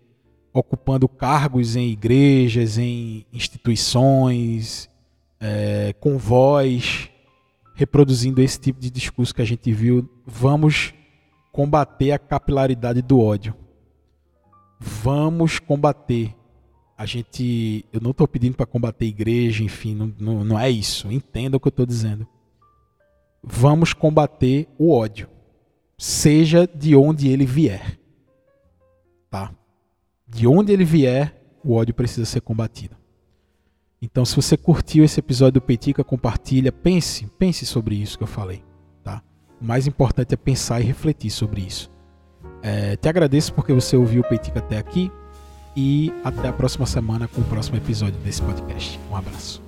ocupando 0.54 1.08
cargos 1.08 1.76
em 1.76 1.90
igrejas, 1.90 2.78
em 2.78 3.26
instituições, 3.32 4.90
é, 5.40 5.94
com 6.00 6.18
voz, 6.18 7.10
reproduzindo 7.76 8.42
esse 8.42 8.60
tipo 8.60 8.80
de 8.80 8.90
discurso 8.90 9.34
que 9.34 9.42
a 9.42 9.46
gente 9.46 9.72
viu. 9.72 10.10
Vamos 10.26 10.94
combater 11.52 12.12
a 12.12 12.20
capilaridade 12.20 13.02
do 13.02 13.20
ódio 13.20 13.56
vamos 14.80 15.60
combater. 15.60 16.34
A 17.00 17.06
gente, 17.06 17.86
eu 17.94 18.02
não 18.02 18.12
estou 18.12 18.28
pedindo 18.28 18.58
para 18.58 18.66
combater 18.66 19.06
igreja, 19.06 19.64
enfim, 19.64 19.96
não, 19.96 20.14
não, 20.20 20.44
não 20.44 20.60
é 20.60 20.70
isso. 20.70 21.10
Entenda 21.10 21.56
o 21.56 21.60
que 21.60 21.70
eu 21.70 21.70
estou 21.70 21.86
dizendo. 21.86 22.28
Vamos 23.42 23.94
combater 23.94 24.68
o 24.78 24.92
ódio, 24.92 25.30
seja 25.98 26.68
de 26.68 26.98
onde 26.98 27.30
ele 27.30 27.46
vier, 27.46 27.98
tá? 29.30 29.50
De 30.28 30.46
onde 30.46 30.74
ele 30.74 30.84
vier, 30.84 31.42
o 31.64 31.74
ódio 31.74 31.94
precisa 31.94 32.26
ser 32.26 32.42
combatido. 32.42 32.98
Então, 34.02 34.26
se 34.26 34.36
você 34.36 34.58
curtiu 34.58 35.06
esse 35.06 35.22
episódio 35.22 35.62
do 35.62 35.66
Petica, 35.66 36.04
compartilha, 36.04 36.70
pense, 36.70 37.28
pense 37.40 37.66
sobre 37.66 37.96
isso 37.96 38.18
que 38.18 38.26
eu 38.26 38.28
falei, 38.28 38.62
tá? 39.06 39.24
O 39.62 39.64
mais 39.64 39.88
importante 39.88 40.34
é 40.34 40.38
pensar 40.38 40.82
e 40.82 40.84
refletir 40.84 41.32
sobre 41.32 41.62
isso. 41.62 41.90
É, 42.62 42.98
te 42.98 43.08
agradeço 43.08 43.54
porque 43.54 43.72
você 43.72 43.96
ouviu 43.96 44.20
o 44.20 44.28
Peitica 44.28 44.60
até 44.60 44.78
aqui 44.78 45.10
e 45.76 46.12
até 46.24 46.48
a 46.48 46.54
próxima 46.54 46.86
semana 46.86 47.28
com 47.28 47.42
o 47.42 47.44
próximo 47.46 47.78
episódio 47.78 48.20
desse 48.22 48.42
podcast. 48.42 49.00
Um 49.12 49.16
abraço. 49.16 49.62